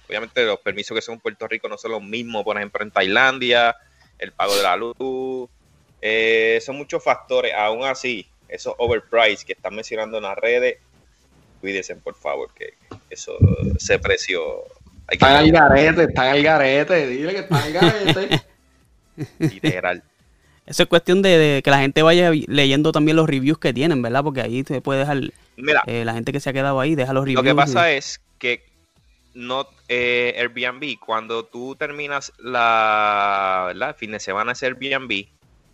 Obviamente 0.10 0.43
los 0.43 0.60
permisos 0.60 0.95
que 0.95 1.04
son 1.04 1.15
en 1.15 1.19
Puerto 1.19 1.48
Rico 1.48 1.69
no 1.69 1.78
son 1.78 1.91
los 1.91 2.02
mismos, 2.02 2.43
por 2.43 2.58
ejemplo, 2.58 2.84
en 2.84 2.89
Tailandia, 2.89 3.76
el 4.17 4.32
pago 4.32 4.56
de 4.56 4.63
la 4.63 4.76
luz, 4.76 5.48
eh, 6.02 6.60
son 6.65 6.78
muchos 6.78 7.04
factores. 7.04 7.54
Aún 7.54 7.86
así, 7.86 8.28
esos 8.48 8.74
overpriced 8.80 9.45
que 9.45 9.54
están 9.54 9.76
mencionando 9.76 10.17
en 10.17 10.24
las 10.24 10.36
redes, 10.36 10.78
cuídense 11.62 11.95
por 11.95 12.15
favor, 12.15 12.50
que 12.56 12.74
eso, 13.10 13.38
ese 13.76 14.00
precio... 14.00 14.63
Hay 15.08 15.17
que 15.17 15.26
está 15.26 15.39
en 15.39 15.45
el 15.45 15.52
garete, 15.52 16.04
está 16.04 16.30
en 16.30 16.36
el 16.36 16.43
garete, 16.43 17.08
dile 17.08 17.32
que 17.34 17.39
está 17.39 17.60
en 17.60 17.67
el 17.67 17.74
garete. 17.74 18.41
Literal. 19.39 20.04
Eso 20.65 20.84
es 20.84 20.89
cuestión 20.89 21.22
de, 21.22 21.62
que 21.63 21.72
la 21.72 21.80
gente 21.80 22.02
vaya 22.02 22.32
leyendo 22.32 22.91
también 22.91 23.17
los 23.17 23.28
reviews 23.28 23.58
que 23.58 23.74
tienen, 23.74 24.02
¿verdad? 24.02 24.24
Porque 24.24 24.41
ahí 24.41 24.63
se 24.67 24.82
puede 24.82 25.00
dejar. 25.00 25.19
Mira, 25.58 25.82
eh, 25.88 26.06
la 26.06 26.13
gente 26.13 26.32
que 26.32 26.39
se 26.39 26.50
ha 26.50 26.54
quedado 26.54 26.80
ahí 26.80 26.93
deja 26.95 27.12
los 27.13 27.26
reviews. 27.26 27.43
Lo 27.43 27.50
que 27.50 27.56
pasa 27.56 27.91
es 27.91 28.22
que 28.38 28.68
no 29.33 29.67
eh, 29.87 30.35
Airbnb, 30.37 30.99
cuando 30.99 31.45
tú 31.45 31.75
terminas 31.75 32.33
la, 32.39 33.65
¿verdad? 33.67 33.95
fin 33.95 34.11
de 34.11 34.19
semana 34.19 34.53
ese 34.53 34.67
Airbnb, 34.67 35.27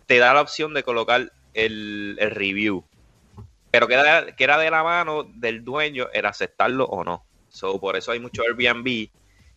te 0.06 0.18
da 0.18 0.34
la 0.34 0.40
opción 0.40 0.74
de 0.74 0.82
colocar 0.82 1.32
el, 1.54 2.18
review. 2.20 2.84
Pero 3.70 3.88
que 3.88 3.94
era, 3.94 4.58
de 4.58 4.70
la 4.70 4.82
mano 4.82 5.24
del 5.24 5.64
dueño, 5.64 6.08
era 6.12 6.30
aceptarlo 6.30 6.84
o 6.86 7.04
no. 7.04 7.24
So, 7.48 7.80
por 7.80 7.96
eso 7.96 8.12
hay 8.12 8.20
mucho 8.20 8.42
Airbnb 8.42 9.08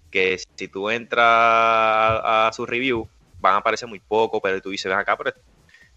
que 0.10 0.38
si 0.56 0.68
tú 0.68 0.90
entras 0.90 1.26
a, 1.26 2.52
su 2.54 2.66
review, 2.66 3.08
van 3.40 3.56
a 3.56 3.58
aparecer 3.58 3.88
muy 3.88 4.00
poco, 4.00 4.42
pero 4.42 4.62
tú 4.62 4.72
dices, 4.72 4.90
ven 4.90 4.98
acá, 4.98 5.16
pero 5.16 5.34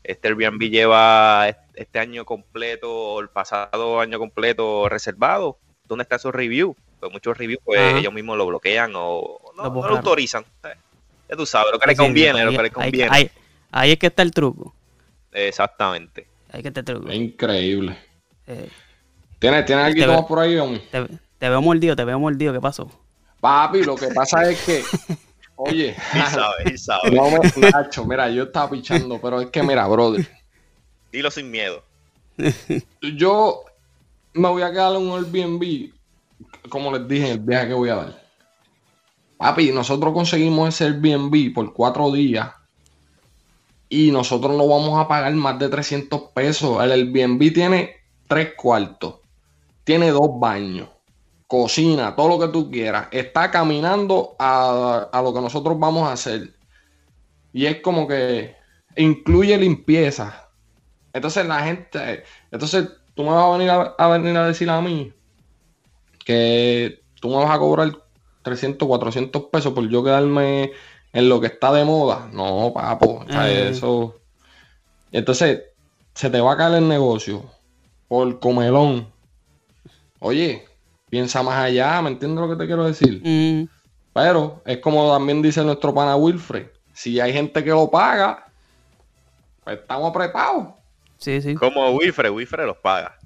este 0.05 0.29
Airbnb 0.29 0.61
lleva 0.71 1.49
este 1.75 1.99
año 1.99 2.25
completo 2.25 2.93
o 2.93 3.21
el 3.21 3.29
pasado 3.29 4.01
año 4.01 4.19
completo 4.19 4.89
reservado. 4.89 5.59
¿Dónde 5.85 6.03
está 6.03 6.19
su 6.19 6.31
review? 6.31 6.77
Pues 7.03 7.13
muchos 7.13 7.37
reviews 7.37 7.61
pues 7.65 7.95
ellos 7.97 8.13
mismos 8.13 8.39
lo 8.39 8.47
bloquean 8.47 8.93
o 8.95 9.41
no 9.57 9.65
lo, 9.65 9.85
autorizan. 9.97 10.45
Ya 11.29 11.35
tú 11.37 11.45
sabes, 11.45 11.73
lo 11.73 11.81
que 11.81 11.89
le 11.89 11.97
conviene, 11.97 12.45
lo 12.45 12.53
que 12.53 12.63
le 12.63 12.71
conviene. 12.71 13.31
Ahí, 13.73 13.91
es 13.91 13.99
que 13.99 14.07
está 14.07 14.23
el 14.23 14.31
truco. 14.31 14.73
Exactamente. 15.33 16.29
Ahí 16.53 16.63
que 16.63 16.69
está 16.69 16.79
el 16.79 16.87
truco. 16.87 17.11
increíble. 17.11 17.99
Eh, 18.47 18.69
¿Tienes, 19.41 19.65
¿tienes 19.65 19.85
algo 19.85 20.13
más 20.15 20.27
por 20.27 20.39
ahí, 20.39 20.57
te, 20.93 21.09
Te 21.39 21.49
veo 21.49 21.61
mordido, 21.61 21.97
te 21.97 22.05
veo 22.05 22.21
mordido, 22.21 22.53
¿qué 22.53 22.61
pasó? 22.61 22.89
Papi, 23.41 23.83
lo 23.83 23.97
que 23.97 24.07
pasa 24.15 24.49
es 24.49 24.63
que, 24.63 24.85
oye, 25.57 25.97
sabe, 26.31 26.79
sabe. 26.79 27.11
no 27.11 27.31
me 27.33 27.71
Nacho, 27.73 28.05
mira, 28.05 28.31
yo 28.31 28.45
estaba 28.45 28.71
pichando, 28.71 29.21
pero 29.21 29.41
es 29.41 29.51
que, 29.51 29.61
mira, 29.65 29.89
brother, 29.89 30.25
Dilo 31.11 31.33
sin 31.33 31.51
miedo. 31.51 31.83
yo 33.17 33.65
me 34.35 34.49
voy 34.49 34.63
a 34.63 34.71
quedar 34.71 34.95
en 34.95 35.03
un 35.03 35.19
Airbnb, 35.19 35.91
como 36.69 36.93
les 36.93 37.07
dije 37.09 37.33
el 37.33 37.41
viaje 37.41 37.69
que 37.69 37.75
voy 37.75 37.89
a 37.89 37.97
dar. 37.97 38.23
Papi, 39.37 39.73
nosotros 39.73 40.13
conseguimos 40.13 40.69
ese 40.69 40.85
Airbnb 40.85 41.53
por 41.53 41.73
cuatro 41.73 42.11
días 42.13 42.51
y 43.89 44.11
nosotros 44.13 44.57
no 44.57 44.69
vamos 44.69 44.99
a 44.99 45.09
pagar 45.09 45.35
más 45.35 45.59
de 45.59 45.69
300 45.69 46.31
pesos. 46.33 46.83
El 46.83 46.93
Airbnb 46.93 47.53
tiene 47.53 47.97
tres 48.29 48.55
cuartos, 48.57 49.17
tiene 49.85 50.11
dos 50.11 50.31
baños, 50.39 50.89
cocina, 51.47 52.15
todo 52.15 52.29
lo 52.29 52.39
que 52.39 52.53
tú 52.53 52.71
quieras. 52.71 53.09
Está 53.11 53.51
caminando 53.51 54.37
a, 54.39 55.09
a 55.13 55.23
lo 55.23 55.35
que 55.35 55.41
nosotros 55.41 55.79
vamos 55.79 56.09
a 56.09 56.13
hacer. 56.13 56.55
Y 57.53 57.67
es 57.67 57.81
como 57.81 58.07
que 58.07 58.55
incluye 58.97 59.59
limpieza. 59.59 60.49
Entonces 61.13 61.45
la 61.47 61.65
gente, 61.65 62.23
entonces 62.51 62.89
tú 63.15 63.25
me 63.25 63.31
vas 63.31 63.45
a 63.45 63.59
venir 63.59 63.71
a, 63.71 63.95
a 63.99 64.09
venir 64.09 64.37
a 64.37 64.47
decir 64.47 64.71
a 64.71 64.81
mí 64.81 65.13
que 66.25 67.03
tú 67.21 67.29
me 67.29 67.37
vas 67.37 67.51
a 67.51 67.59
cobrar 67.59 67.93
300, 68.43 68.87
400 68.87 69.45
pesos 69.45 69.73
por 69.73 69.89
yo 69.89 70.03
quedarme 70.03 70.73
en 71.13 71.29
lo 71.29 71.41
que 71.41 71.47
está 71.49 71.73
de 71.73 71.85
moda. 71.85 72.29
No, 72.33 72.73
papo, 72.75 73.25
o 73.27 73.27
sea, 73.31 73.51
eso. 73.51 74.21
Entonces, 75.13 75.63
se 76.15 76.31
te 76.31 76.41
va 76.41 76.53
a 76.53 76.57
caer 76.57 76.75
el 76.75 76.89
negocio 76.89 77.45
por 78.09 78.39
comelón. 78.41 79.07
Oye, 80.19 80.65
piensa 81.11 81.43
más 81.43 81.57
allá, 81.57 82.01
¿me 82.03 82.11
entiendes 82.11 82.41
lo 82.41 82.49
que 82.49 82.57
te 82.57 82.67
quiero 82.67 82.85
decir? 82.85 83.21
Mm, 83.25 83.69
Pero 84.13 84.63
es 84.65 84.79
como 84.79 85.11
también 85.13 85.43
dice 85.43 85.63
nuestro 85.65 85.93
pana 85.95 86.17
Wilfred. 86.17 86.67
Si 86.93 87.19
hay 87.21 87.33
gente 87.33 87.63
que 87.65 87.71
lo 87.71 87.91
paga, 87.91 88.47
pues 89.65 89.79
estamos 89.79 90.11
apretados. 90.11 90.69
sí, 91.19 91.41
sí. 91.41 91.55
Como 91.55 91.91
Wilfred, 91.91 92.31
Wilfred 92.31 92.67
los 92.67 92.77
paga. 92.79 93.19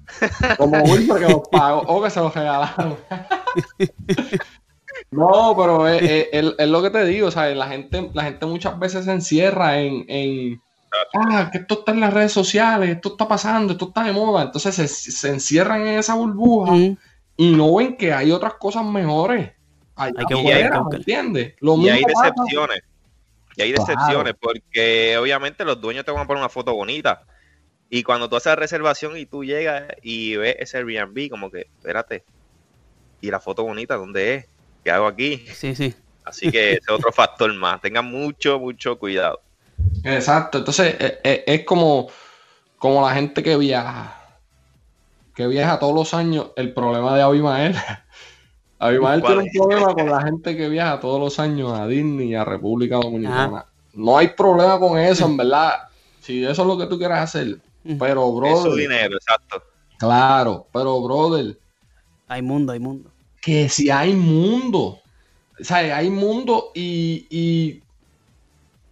Como 0.57 0.81
Wilfred 0.83 1.25
que 1.27 1.31
los 1.33 1.41
pagó 1.51 1.81
o 1.81 2.03
que 2.03 2.09
se 2.09 2.19
los 2.19 2.33
regalaron. 2.33 2.97
no, 5.11 5.55
pero 5.57 5.87
es, 5.87 6.01
es- 6.31 6.53
es- 6.57 6.69
lo 6.69 6.81
que 6.81 6.89
te 6.89 7.05
digo, 7.05 7.31
¿sabes? 7.31 7.55
La 7.57 7.67
gente, 7.67 8.09
la 8.13 8.23
gente 8.23 8.45
muchas 8.45 8.77
veces 8.79 9.05
se 9.05 9.11
encierra 9.11 9.79
en, 9.79 10.05
en, 10.07 10.61
ah, 11.13 11.49
que 11.51 11.59
esto 11.59 11.79
está 11.79 11.91
en 11.91 11.99
las 12.01 12.13
redes 12.13 12.31
sociales, 12.31 12.89
esto 12.89 13.09
está 13.09 13.27
pasando, 13.27 13.73
esto 13.73 13.87
está 13.87 14.03
de 14.03 14.13
moda. 14.13 14.43
Entonces 14.43 14.75
se, 14.75 14.87
se 14.87 15.29
encierran 15.29 15.81
en 15.87 15.99
esa 15.99 16.15
burbuja 16.15 16.71
Mm, 16.71 16.97
y 17.39 17.51
no 17.55 17.75
ven 17.75 17.95
que 17.97 18.13
hay 18.13 18.31
otras 18.31 18.55
cosas 18.55 18.83
mejores. 18.85 19.51
Allá 19.95 20.13
Hay 20.17 20.25
que 20.25 20.33
afuera, 20.33 20.33
buscar, 20.33 20.55
hay 20.55 20.63
que 20.63 20.69
¿me 20.71 20.79
buscar. 20.79 20.99
entiendes? 20.99 21.53
Lo 21.59 21.75
Y 21.75 21.77
mismo 21.79 21.93
hay 21.95 22.03
pasa- 22.03 22.23
decepciones. 22.31 22.79
Y 23.55 23.61
hay 23.63 23.73
Claro. 23.73 23.85
decepciones 23.87 24.33
porque 24.39 25.17
obviamente 25.19 25.65
los 25.65 25.79
dueños 25.81 26.05
te 26.05 26.11
van 26.11 26.23
a 26.23 26.27
poner 26.27 26.39
una 26.41 26.49
foto 26.49 26.73
bonita. 26.73 27.23
Y 27.89 28.03
cuando 28.03 28.27
tú 28.29 28.35
haces 28.35 28.51
la 28.51 28.55
reservación 28.57 29.17
y 29.17 29.25
tú 29.25 29.43
llegas 29.43 29.83
y 30.01 30.35
ves 30.35 30.57
ese 30.59 30.77
Airbnb, 30.77 31.29
como 31.29 31.49
que, 31.49 31.61
espérate, 31.61 32.23
¿y 33.21 33.31
la 33.31 33.39
foto 33.39 33.63
bonita 33.63 33.95
dónde 33.95 34.35
es? 34.35 34.45
¿Qué 34.83 34.91
hago 34.91 35.07
aquí? 35.07 35.45
sí, 35.53 35.75
sí. 35.75 35.93
Así 36.27 36.51
que 36.51 36.71
ese 36.71 36.81
es 36.81 36.89
otro 36.89 37.11
factor 37.13 37.53
más. 37.53 37.79
Tengan 37.79 38.05
mucho, 38.05 38.59
mucho 38.59 38.99
cuidado. 38.99 39.39
Exacto, 40.03 40.57
entonces 40.57 40.95
eh, 40.99 41.19
eh, 41.23 41.43
es 41.47 41.63
como, 41.63 42.09
como 42.77 43.01
la 43.01 43.13
gente 43.13 43.41
que 43.41 43.55
viaja, 43.55 44.17
que 45.33 45.47
viaja 45.47 45.79
todos 45.79 45.95
los 45.95 46.13
años, 46.13 46.47
el 46.57 46.73
problema 46.73 47.15
de 47.15 47.21
Abimael. 47.21 47.75
Abimael 48.79 49.21
¿Cuál 49.21 49.49
tiene 49.49 49.49
un 49.49 49.67
problema 49.67 49.93
con 49.93 50.09
la 50.09 50.21
gente 50.21 50.57
que 50.57 50.67
viaja 50.67 50.99
todos 50.99 51.19
los 51.19 51.39
años 51.39 51.79
a 51.79 51.87
Disney 51.87 52.29
y 52.29 52.35
a 52.35 52.43
República 52.43 52.97
Dominicana. 52.97 53.65
No 53.93 54.17
hay 54.17 54.27
problema 54.29 54.77
con 54.79 54.99
eso, 54.99 55.25
en 55.25 55.37
verdad. 55.37 55.89
Si 56.19 56.43
eso 56.43 56.61
es 56.61 56.67
lo 56.67 56.77
que 56.77 56.85
tú 56.85 56.97
quieras 56.97 57.23
hacer. 57.23 57.57
Pero, 57.99 58.27
Es 58.27 58.33
su 58.33 58.37
brother, 58.69 58.79
dinero, 58.79 59.15
exacto. 59.15 59.63
claro, 59.97 60.67
pero, 60.73 61.01
brother, 61.01 61.57
Hay 62.27 62.41
mundo, 62.41 62.73
hay 62.73 62.79
mundo. 62.79 63.11
que 63.41 63.69
si 63.69 63.89
hay 63.89 64.13
mundo. 64.13 64.99
O 65.59 65.63
sea, 65.63 65.77
hay 65.97 66.09
mundo 66.09 66.71
y, 66.75 67.25
y 67.29 67.81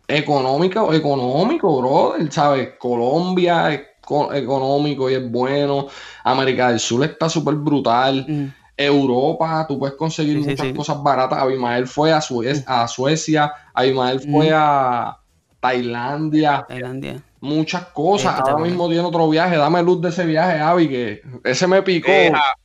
económico, 0.08 0.94
económico, 0.94 1.78
brother, 1.82 2.32
¿sabes? 2.32 2.70
Colombia 2.80 3.74
es 3.74 3.82
co- 4.02 4.34
económico 4.34 5.10
y 5.10 5.16
es 5.16 5.32
bueno. 5.32 5.88
América 6.24 6.70
del 6.70 6.80
Sur 6.80 7.04
está 7.04 7.30
súper 7.30 7.56
brutal. 7.56 8.26
Mm, 8.28 8.46
Europa, 8.78 9.66
tú 9.68 9.80
puedes 9.80 9.96
conseguir 9.96 10.38
Sí, 10.38 10.44
sí, 10.44 10.50
muchas 10.50 10.68
sí. 10.68 10.74
cosas 10.74 11.02
baratas. 11.02 11.40
Abimael 11.40 11.88
fue 11.88 12.12
a, 12.12 12.20
Sue- 12.22 12.64
a 12.68 12.88
Suecia, 12.88 13.52
Abimael 13.74 14.20
fue 14.20 14.50
Mm. 14.50 14.54
a 14.54 15.18
Tailandia, 15.60 16.66
Tailandia. 16.68 17.24
Muchas 17.46 17.86
cosas. 17.88 18.32
Este 18.34 18.42
Ahora 18.42 18.54
también. 18.56 18.72
mismo 18.74 18.88
tiene 18.90 19.04
otro 19.04 19.30
viaje. 19.30 19.56
Dame 19.58 19.82
luz 19.84 20.02
de 20.02 20.10
ese 20.10 20.26
viaje, 20.26 20.60
Avi, 20.60 20.90
que 20.90 21.22
ese 21.44 21.68
me 21.68 21.82
picó. 21.82 22.12
Eh, 22.12 22.32
Ja- 22.34 22.56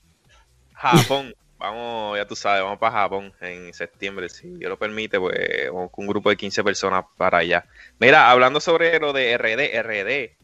Japón. 0.75 1.35
Vamos, 1.61 2.17
ya 2.17 2.27
tú 2.27 2.35
sabes, 2.35 2.63
vamos 2.63 2.79
para 2.79 2.93
Japón 3.03 3.35
en 3.43 3.75
septiembre. 3.75 4.31
Si 4.31 4.49
Dios 4.49 4.71
lo 4.71 4.79
permite, 4.79 5.21
pues 5.21 5.71
vamos 5.71 5.91
con 5.91 6.05
un 6.07 6.09
grupo 6.09 6.31
de 6.31 6.37
15 6.39 6.65
personas 6.65 7.05
para 7.19 7.37
allá. 7.37 7.67
Mira, 7.99 8.31
hablando 8.31 8.61
sobre 8.61 8.99
lo 8.99 9.13
de 9.13 9.37
RD, 9.37 9.83
RD 9.83 10.37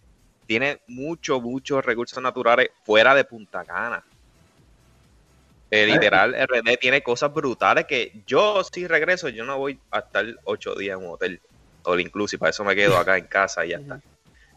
tiene 0.47 0.83
muchos, 0.89 1.41
muchos 1.41 1.83
recursos 1.83 2.23
naturales 2.23 2.69
fuera 2.85 3.15
de 3.15 3.25
Punta 3.25 3.65
Cana. 3.65 4.05
Eh, 5.71 5.87
literal, 5.87 6.35
RD 6.35 6.77
tiene 6.79 7.03
cosas 7.03 7.33
brutales 7.33 7.87
que 7.87 8.13
yo 8.27 8.63
si 8.63 8.87
regreso, 8.87 9.31
yo 9.31 9.47
no 9.47 9.57
voy 9.57 9.81
a 9.91 10.01
estar 10.01 10.27
ocho 10.45 10.75
días 10.75 10.99
en 10.99 11.07
un 11.07 11.15
hotel, 11.15 11.41
all 11.85 11.99
inclusive, 11.99 12.39
para 12.39 12.51
eso 12.51 12.63
me 12.63 12.77
quedo 12.77 12.99
acá 12.99 13.17
en 13.17 13.25
casa 13.27 13.65
y 13.65 13.71
ya 13.71 13.79
está. 13.79 14.01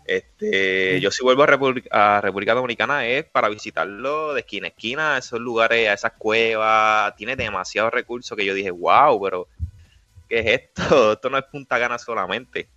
Este, 0.10 1.00
yo 1.02 1.12
si 1.12 1.24
vuelvo 1.24 1.44
a, 1.44 1.46
República- 1.46 2.18
a 2.18 2.20
República 2.22 2.56
Dominicana 2.56 3.06
es 3.06 3.26
para 3.26 3.48
visitarlo 3.48 4.34
de 4.34 4.40
esquina 4.40 4.66
a 4.66 4.70
esquina, 4.70 5.16
a 5.16 5.18
esos 5.20 5.40
lugares, 5.40 5.88
a 5.88 5.94
esas 5.94 6.14
cuevas, 6.14 7.16
tiene 7.16 7.36
demasiados 7.36 7.94
recursos 7.94 8.36
que 8.36 8.44
yo 8.44 8.56
dije, 8.56 8.72
wow, 8.72 9.22
pero 9.22 9.48
¿qué 10.28 10.40
es 10.40 10.46
esto? 10.48 11.14
Esto 11.14 11.30
no 11.30 11.38
es 11.38 11.44
Punta 11.46 11.78
Gana 11.78 12.00
solamente. 12.00 12.68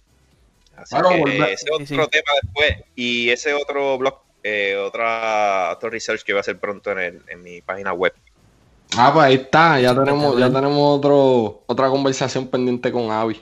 Así 0.76 0.94
Claro, 0.94 1.08
que 1.08 1.20
volver- 1.22 1.48
ese 1.48 1.66
Sí, 1.66 1.72
otro 1.72 1.86
sí. 2.04 2.10
tema 2.10 2.32
después 2.42 2.76
y 2.96 3.30
ese 3.30 3.54
otro 3.54 3.96
blog, 3.96 4.18
eh, 4.42 4.76
otra, 4.76 5.70
otro 5.72 5.88
research 5.88 6.22
que 6.24 6.32
voy 6.34 6.38
a 6.38 6.40
hacer 6.40 6.58
pronto 6.58 6.90
en, 6.92 6.98
el- 6.98 7.22
en 7.28 7.42
mi 7.42 7.62
página 7.62 7.94
web. 7.94 8.12
Ah, 8.98 9.10
pues 9.10 9.24
ahí 9.24 9.34
está, 9.36 9.80
ya 9.80 9.94
tenemos, 9.94 10.38
ya 10.38 10.52
tenemos 10.52 10.98
otro, 10.98 11.62
otra 11.66 11.88
conversación 11.88 12.46
pendiente 12.48 12.92
con 12.92 13.10
Avi. 13.10 13.40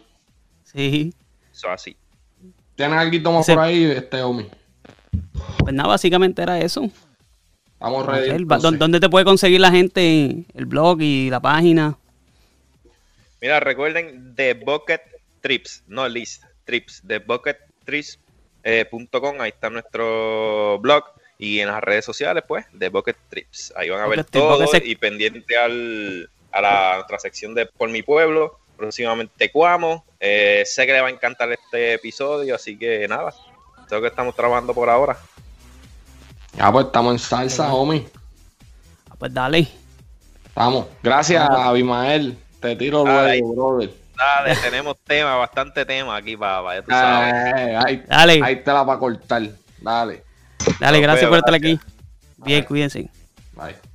Sí. 0.62 1.12
Eso 1.52 1.68
así. 1.68 1.96
¿Tienes 2.76 2.98
algo 2.98 3.32
más 3.32 3.42
Ese- 3.48 3.54
por 3.54 3.64
ahí, 3.64 3.84
este 3.84 4.22
Omi? 4.22 4.48
Pues 5.58 5.74
nada, 5.74 5.88
básicamente 5.90 6.42
era 6.42 6.58
eso. 6.60 6.88
Estamos 7.74 8.06
ready. 8.06 8.30
El- 8.30 8.46
¿dó- 8.46 8.54
entonces. 8.56 8.78
¿Dónde 8.78 9.00
te 9.00 9.08
puede 9.08 9.24
conseguir 9.24 9.60
la 9.60 9.70
gente 9.70 10.44
el 10.54 10.66
blog 10.66 11.00
y 11.00 11.30
la 11.30 11.40
página? 11.40 11.96
Mira, 13.40 13.60
recuerden 13.60 14.34
The 14.34 14.54
Bucket 14.54 15.00
Trips, 15.40 15.82
no 15.86 16.06
list, 16.08 16.44
trips, 16.64 17.02
The 17.06 17.18
Bucket 17.18 17.56
Trips. 17.84 18.18
eh, 18.62 18.84
punto 18.84 19.22
com, 19.22 19.40
ahí 19.40 19.48
está 19.48 19.70
nuestro 19.70 20.78
blog 20.80 21.02
y 21.38 21.60
en 21.60 21.68
las 21.68 21.80
redes 21.82 22.04
sociales, 22.04 22.44
pues, 22.46 22.66
The 22.78 22.90
Bucket 22.90 23.16
Trips. 23.30 23.72
Ahí 23.74 23.88
van 23.88 24.00
a 24.02 24.06
ver 24.06 24.18
Bucket 24.18 24.30
todo 24.30 24.66
se- 24.66 24.82
y 24.84 24.96
pendiente 24.96 25.56
al, 25.56 26.28
a 26.52 26.60
la, 26.60 26.92
nuestra 26.96 27.18
sección 27.18 27.54
de 27.54 27.64
Por 27.64 27.88
mi 27.88 28.02
pueblo, 28.02 28.58
próximamente 28.80 29.50
Cuamo. 29.52 30.04
Eh, 30.18 30.62
sé 30.66 30.86
que 30.86 30.92
le 30.92 31.00
va 31.00 31.08
a 31.08 31.10
encantar 31.10 31.52
este 31.52 31.94
episodio, 31.94 32.54
así 32.54 32.76
que 32.78 33.06
nada, 33.08 33.28
eso 33.30 33.40
es 33.86 33.90
lo 33.92 34.00
que 34.00 34.08
estamos 34.08 34.34
trabajando 34.34 34.74
por 34.74 34.88
ahora. 34.90 35.16
Ya, 36.54 36.72
pues 36.72 36.86
estamos 36.86 37.12
en 37.12 37.18
salsa, 37.18 37.72
Omi. 37.72 38.06
Ah, 39.10 39.14
Pues 39.18 39.32
dale. 39.32 39.68
Estamos. 40.46 40.86
Gracias, 41.02 41.48
Abimael. 41.48 42.36
Te 42.60 42.74
tiro 42.76 43.04
luego, 43.04 43.54
brother. 43.54 43.94
Dale, 44.16 44.56
tenemos 44.56 44.98
tema, 44.98 45.36
bastante 45.36 45.86
tema 45.86 46.16
aquí, 46.16 46.36
papá, 46.36 46.74
ya 46.74 46.82
tú 46.82 46.90
sabes. 46.90 47.34
Eh, 47.56 47.78
ahí, 47.86 48.04
Dale. 48.06 48.40
ahí 48.44 48.56
te 48.62 48.72
la 48.72 48.84
para 48.84 48.98
cortar. 48.98 49.42
Dale. 49.78 50.24
Dale, 50.78 50.98
Nos 50.98 51.02
gracias 51.02 51.28
por 51.28 51.38
estar 51.38 51.58
gracias. 51.58 51.80
aquí. 51.80 51.92
Bien, 52.44 52.60
Bye. 52.60 52.66
cuídense. 52.66 53.10
Bye. 53.54 53.89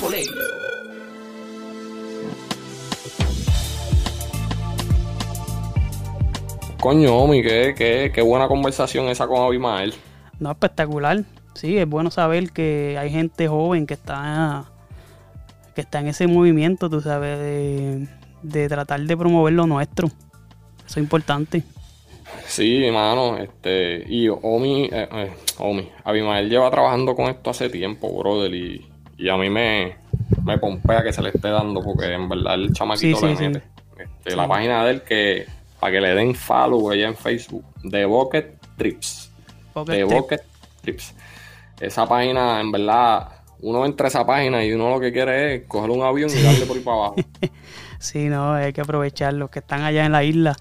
Colegio. 0.00 0.32
Coño, 6.80 7.14
Omi, 7.14 7.42
qué, 7.42 7.74
qué, 7.76 8.10
qué 8.14 8.22
buena 8.22 8.48
conversación 8.48 9.08
esa 9.08 9.26
con 9.26 9.42
Abimael. 9.42 9.92
No, 10.38 10.50
espectacular. 10.50 11.24
Sí, 11.54 11.76
es 11.76 11.86
bueno 11.86 12.10
saber 12.10 12.52
que 12.52 12.96
hay 12.98 13.10
gente 13.10 13.48
joven 13.48 13.86
que 13.86 13.94
está 13.94 14.64
que 15.74 15.82
está 15.82 16.00
en 16.00 16.08
ese 16.08 16.26
movimiento, 16.26 16.88
tú 16.88 17.00
sabes, 17.00 17.38
de, 17.38 18.08
de 18.42 18.68
tratar 18.68 19.00
de 19.00 19.16
promover 19.16 19.52
lo 19.52 19.66
nuestro. 19.66 20.08
Eso 20.86 20.86
es 20.86 20.96
importante. 20.96 21.62
Sí, 22.46 22.84
hermano, 22.84 23.36
este, 23.36 24.04
y 24.08 24.28
Omi, 24.28 24.86
eh, 24.86 25.08
eh, 25.12 25.30
Omi, 25.58 25.88
Abimael 26.02 26.48
lleva 26.48 26.70
trabajando 26.70 27.14
con 27.14 27.26
esto 27.26 27.50
hace 27.50 27.68
tiempo, 27.68 28.10
brother, 28.18 28.52
y, 28.54 28.89
y 29.20 29.28
a 29.28 29.36
mí 29.36 29.50
me, 29.50 29.96
me 30.44 30.58
pompea 30.58 31.02
que 31.02 31.12
se 31.12 31.22
le 31.22 31.28
esté 31.30 31.48
dando, 31.48 31.82
porque 31.82 32.12
en 32.12 32.28
verdad 32.28 32.54
el 32.54 32.72
chamaquito 32.72 33.18
Sí, 33.18 33.26
le 33.26 33.36
sí, 33.36 33.36
sí. 33.44 33.48
mete. 33.48 33.62
Este, 33.98 34.36
La 34.36 34.48
página 34.48 34.84
de 34.84 34.90
él 34.92 35.02
que, 35.02 35.46
para 35.78 35.92
que 35.92 36.00
le 36.00 36.14
den 36.14 36.34
follow 36.34 36.90
allá 36.90 37.08
en 37.08 37.16
Facebook, 37.16 37.64
The 37.90 38.04
Bucket 38.06 38.58
Trips. 38.76 39.30
Pocket 39.74 39.92
The 39.92 39.98
Trip. 40.06 40.10
Bucket 40.10 40.42
Trips. 40.82 41.14
Esa 41.80 42.06
página, 42.06 42.60
en 42.60 42.72
verdad, 42.72 43.28
uno 43.60 43.84
entra 43.84 44.06
a 44.06 44.08
esa 44.08 44.26
página 44.26 44.64
y 44.64 44.72
uno 44.72 44.90
lo 44.90 45.00
que 45.00 45.12
quiere 45.12 45.54
es 45.56 45.62
coger 45.66 45.90
un 45.90 46.02
avión 46.02 46.30
y 46.30 46.42
darle 46.42 46.64
por 46.66 46.76
ahí 46.76 46.82
para 46.82 46.96
abajo. 46.96 47.16
Sí, 47.98 48.30
no, 48.30 48.54
hay 48.54 48.72
que 48.72 48.80
aprovechar 48.80 49.34
los 49.34 49.50
que 49.50 49.58
están 49.58 49.82
allá 49.82 50.06
en 50.06 50.12
la 50.12 50.24
isla, 50.24 50.56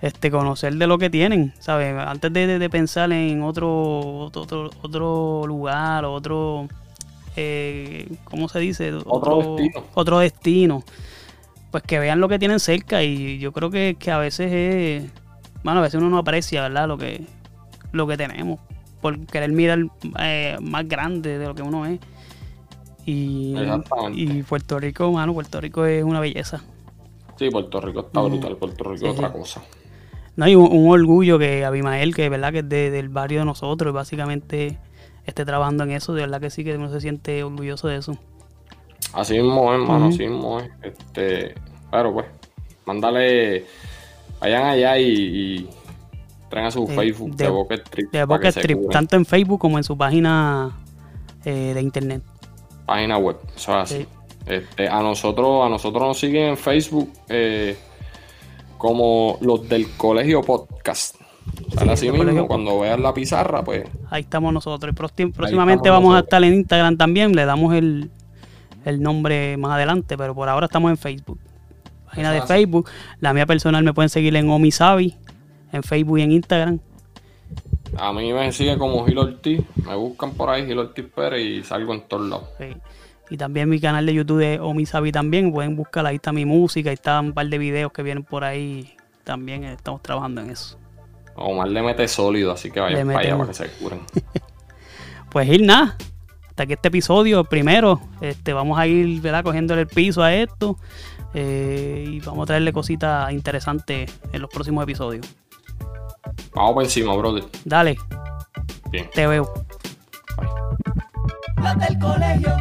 este, 0.00 0.30
conocer 0.30 0.74
de 0.74 0.86
lo 0.86 0.96
que 0.96 1.10
tienen, 1.10 1.52
¿sabes? 1.58 1.92
Antes 1.98 2.32
de, 2.32 2.46
de- 2.46 2.58
de 2.60 2.70
pensar 2.70 3.10
en 3.10 3.42
otro, 3.42 3.68
otro, 4.20 4.42
otro, 4.42 4.70
otro 4.80 5.42
lugar, 5.44 6.04
otro, 6.04 6.68
eh, 7.36 8.08
¿cómo 8.24 8.48
se 8.48 8.58
dice? 8.60 8.92
Otro 9.06 9.38
destino. 9.38 9.84
Otro 9.94 10.18
destino. 10.18 10.84
Pues 11.70 11.82
que 11.82 11.98
vean 11.98 12.20
lo 12.20 12.28
que 12.28 12.38
tienen 12.38 12.60
cerca 12.60 13.02
y 13.02 13.38
yo 13.38 13.52
creo 13.52 13.70
que, 13.70 13.96
que 13.98 14.10
a 14.10 14.18
veces 14.18 14.52
es, 14.52 15.10
bueno, 15.64 15.80
a 15.80 15.82
veces 15.82 16.00
uno 16.00 16.08
no 16.10 16.18
aprecia, 16.18 16.62
¿verdad? 16.62 16.86
Lo 16.86 16.96
que, 16.96 17.24
lo 17.92 18.06
que 18.06 18.16
tenemos, 18.16 18.60
por 19.00 19.18
querer 19.26 19.50
mirar 19.50 19.80
eh, 20.20 20.56
más 20.62 20.86
grande 20.88 21.38
de 21.38 21.46
lo 21.46 21.54
que 21.54 21.62
uno 21.62 21.84
es. 21.86 21.98
Y, 23.06 23.54
y 24.14 24.42
Puerto 24.44 24.78
Rico, 24.78 25.12
mano, 25.12 25.34
Puerto 25.34 25.60
Rico 25.60 25.84
es 25.84 26.02
una 26.04 26.20
belleza. 26.20 26.62
Sí, 27.36 27.50
Puerto 27.50 27.80
Rico 27.80 28.00
está 28.00 28.20
brutal, 28.22 28.56
Puerto 28.56 28.84
Rico 28.84 28.96
Sí, 28.98 29.04
es 29.06 29.12
otra 29.12 29.28
sí. 29.28 29.38
cosa. 29.38 29.62
No, 30.36 30.48
y 30.48 30.54
un, 30.54 30.68
un 30.72 30.90
orgullo 30.90 31.38
que 31.38 31.64
Abimael, 31.64 32.14
que 32.14 32.28
verdad 32.28 32.52
que 32.52 32.60
es 32.60 32.68
de- 32.68 32.90
del 32.90 33.08
barrio 33.08 33.40
de 33.40 33.44
nosotros, 33.44 33.92
básicamente 33.92 34.78
esté 35.26 35.44
trabajando 35.44 35.84
en 35.84 35.92
eso, 35.92 36.12
de 36.14 36.22
verdad 36.22 36.40
que 36.40 36.50
sí 36.50 36.64
que 36.64 36.76
uno 36.76 36.90
se 36.90 37.00
siente 37.00 37.42
orgulloso 37.42 37.88
de 37.88 37.96
eso. 37.96 38.16
Así 39.12 39.34
mismo 39.34 39.72
es, 39.72 39.80
hermano, 39.80 40.06
así 40.06 40.26
mismo 40.26 40.60
es. 40.60 40.70
Este, 40.82 41.54
pero 41.90 42.12
pues, 42.12 42.26
mándale, 42.84 43.64
vayan 44.40 44.64
allá 44.64 44.98
y, 44.98 45.06
y 45.08 45.68
traen 46.48 46.66
a 46.66 46.70
su 46.70 46.84
Eh, 46.84 46.94
Facebook 46.94 47.36
de- 47.36 47.44
de 47.44 47.50
Bucket 47.50 47.88
Trip. 47.90 48.10
De 48.12 48.24
Bucket 48.24 48.54
Trip, 48.54 48.90
tanto 48.90 49.16
en 49.16 49.24
Facebook 49.24 49.60
como 49.60 49.78
en 49.78 49.84
su 49.84 49.96
página 49.96 50.76
eh, 51.44 51.72
de 51.74 51.80
internet. 51.80 52.22
Página 52.86 53.18
web, 53.18 53.36
eso 53.56 53.72
es 53.72 53.78
así. 53.92 53.96
Sí. 54.02 54.08
Este, 54.46 54.88
a 54.88 55.00
nosotros, 55.00 55.64
a 55.64 55.68
nosotros 55.70 56.02
nos 56.02 56.18
siguen 56.18 56.48
en 56.50 56.56
Facebook 56.58 57.10
eh, 57.28 57.76
como 58.76 59.38
los 59.40 59.66
del 59.68 59.90
colegio 59.96 60.42
podcast. 60.42 61.16
Así 61.90 62.10
mismo, 62.10 62.46
cuando 62.46 62.80
veas 62.80 62.98
la 63.00 63.12
pizarra, 63.14 63.62
pues 63.64 63.84
Ahí 64.10 64.22
estamos 64.22 64.52
nosotros. 64.52 64.92
Y 64.92 64.96
próxim- 64.96 65.32
próximamente 65.32 65.90
vamos 65.90 66.14
a 66.16 66.20
estar 66.20 66.42
en 66.44 66.54
Instagram 66.54 66.96
también, 66.96 67.34
le 67.34 67.44
damos 67.44 67.74
el, 67.74 68.10
el 68.84 69.02
nombre 69.02 69.56
más 69.56 69.72
adelante, 69.72 70.16
pero 70.16 70.34
por 70.34 70.48
ahora 70.48 70.66
estamos 70.66 70.90
en 70.90 70.96
Facebook. 70.96 71.38
Página 72.06 72.30
de 72.32 72.38
Eso. 72.38 72.46
Facebook. 72.46 72.88
La 73.20 73.32
mía 73.34 73.46
personal 73.46 73.82
me 73.82 73.92
pueden 73.92 74.08
seguir 74.08 74.36
en 74.36 74.48
Omisabi, 74.48 75.16
en 75.72 75.82
Facebook 75.82 76.18
y 76.18 76.22
en 76.22 76.32
Instagram. 76.32 76.78
a 77.98 78.12
mí 78.12 78.32
me 78.32 78.52
sigue 78.52 78.78
como 78.78 79.04
Gil 79.06 79.18
Ortiz, 79.18 79.60
me 79.86 79.94
buscan 79.96 80.32
por 80.32 80.50
ahí 80.50 80.64
Gil 80.66 80.78
Ortiz 80.78 81.06
Pérez 81.14 81.44
y 81.44 81.62
salgo 81.64 81.92
en 81.94 82.02
todos 82.02 82.28
lados. 82.28 82.48
Sí. 82.58 82.66
Y 83.30 83.36
también 83.36 83.68
mi 83.68 83.80
canal 83.80 84.04
de 84.06 84.14
YouTube 84.14 84.38
de 84.38 84.60
Omisabi 84.60 85.10
también. 85.10 85.50
Pueden 85.50 85.74
buscar, 85.76 86.04
ahí 86.06 86.16
está 86.16 86.30
mi 86.30 86.44
música, 86.44 86.90
ahí 86.90 86.94
está 86.94 87.18
un 87.20 87.32
par 87.32 87.46
de 87.48 87.56
videos 87.58 87.90
que 87.90 88.02
vienen 88.02 88.22
por 88.22 88.44
ahí. 88.44 88.90
También 89.24 89.64
estamos 89.64 90.02
trabajando 90.02 90.42
en 90.42 90.50
eso. 90.50 90.78
Omar 91.36 91.68
le 91.68 91.82
mete 91.82 92.06
sólido, 92.08 92.52
así 92.52 92.70
que 92.70 92.80
vayan 92.80 93.06
para 93.08 93.18
allá 93.20 93.36
para 93.36 93.48
que 93.48 93.54
se 93.54 93.68
curen. 93.70 94.00
Pues 95.30 95.48
ir 95.48 95.62
nada. 95.62 95.96
Hasta 96.48 96.64
que 96.66 96.74
este 96.74 96.86
episodio, 96.86 97.42
primero, 97.42 98.00
este, 98.20 98.52
vamos 98.52 98.78
a 98.78 98.86
ir 98.86 99.20
¿verdad? 99.20 99.42
cogiéndole 99.42 99.80
el 99.80 99.88
piso 99.88 100.22
a 100.22 100.32
esto. 100.32 100.76
eh, 101.34 102.04
y 102.06 102.20
vamos 102.20 102.44
a 102.44 102.46
traerle 102.46 102.72
cositas 102.72 103.32
interesantes 103.32 104.16
en 104.32 104.40
los 104.40 104.48
próximos 104.48 104.84
episodios. 104.84 105.26
Vamos 106.54 106.74
por 106.74 106.84
encima, 106.84 107.16
brother. 107.16 107.42
Dale, 107.64 107.96
Bien. 108.92 109.10
te 109.12 109.26
veo. 109.26 109.52
Los 111.56 111.78
del 111.78 111.98
colegio. 111.98 112.56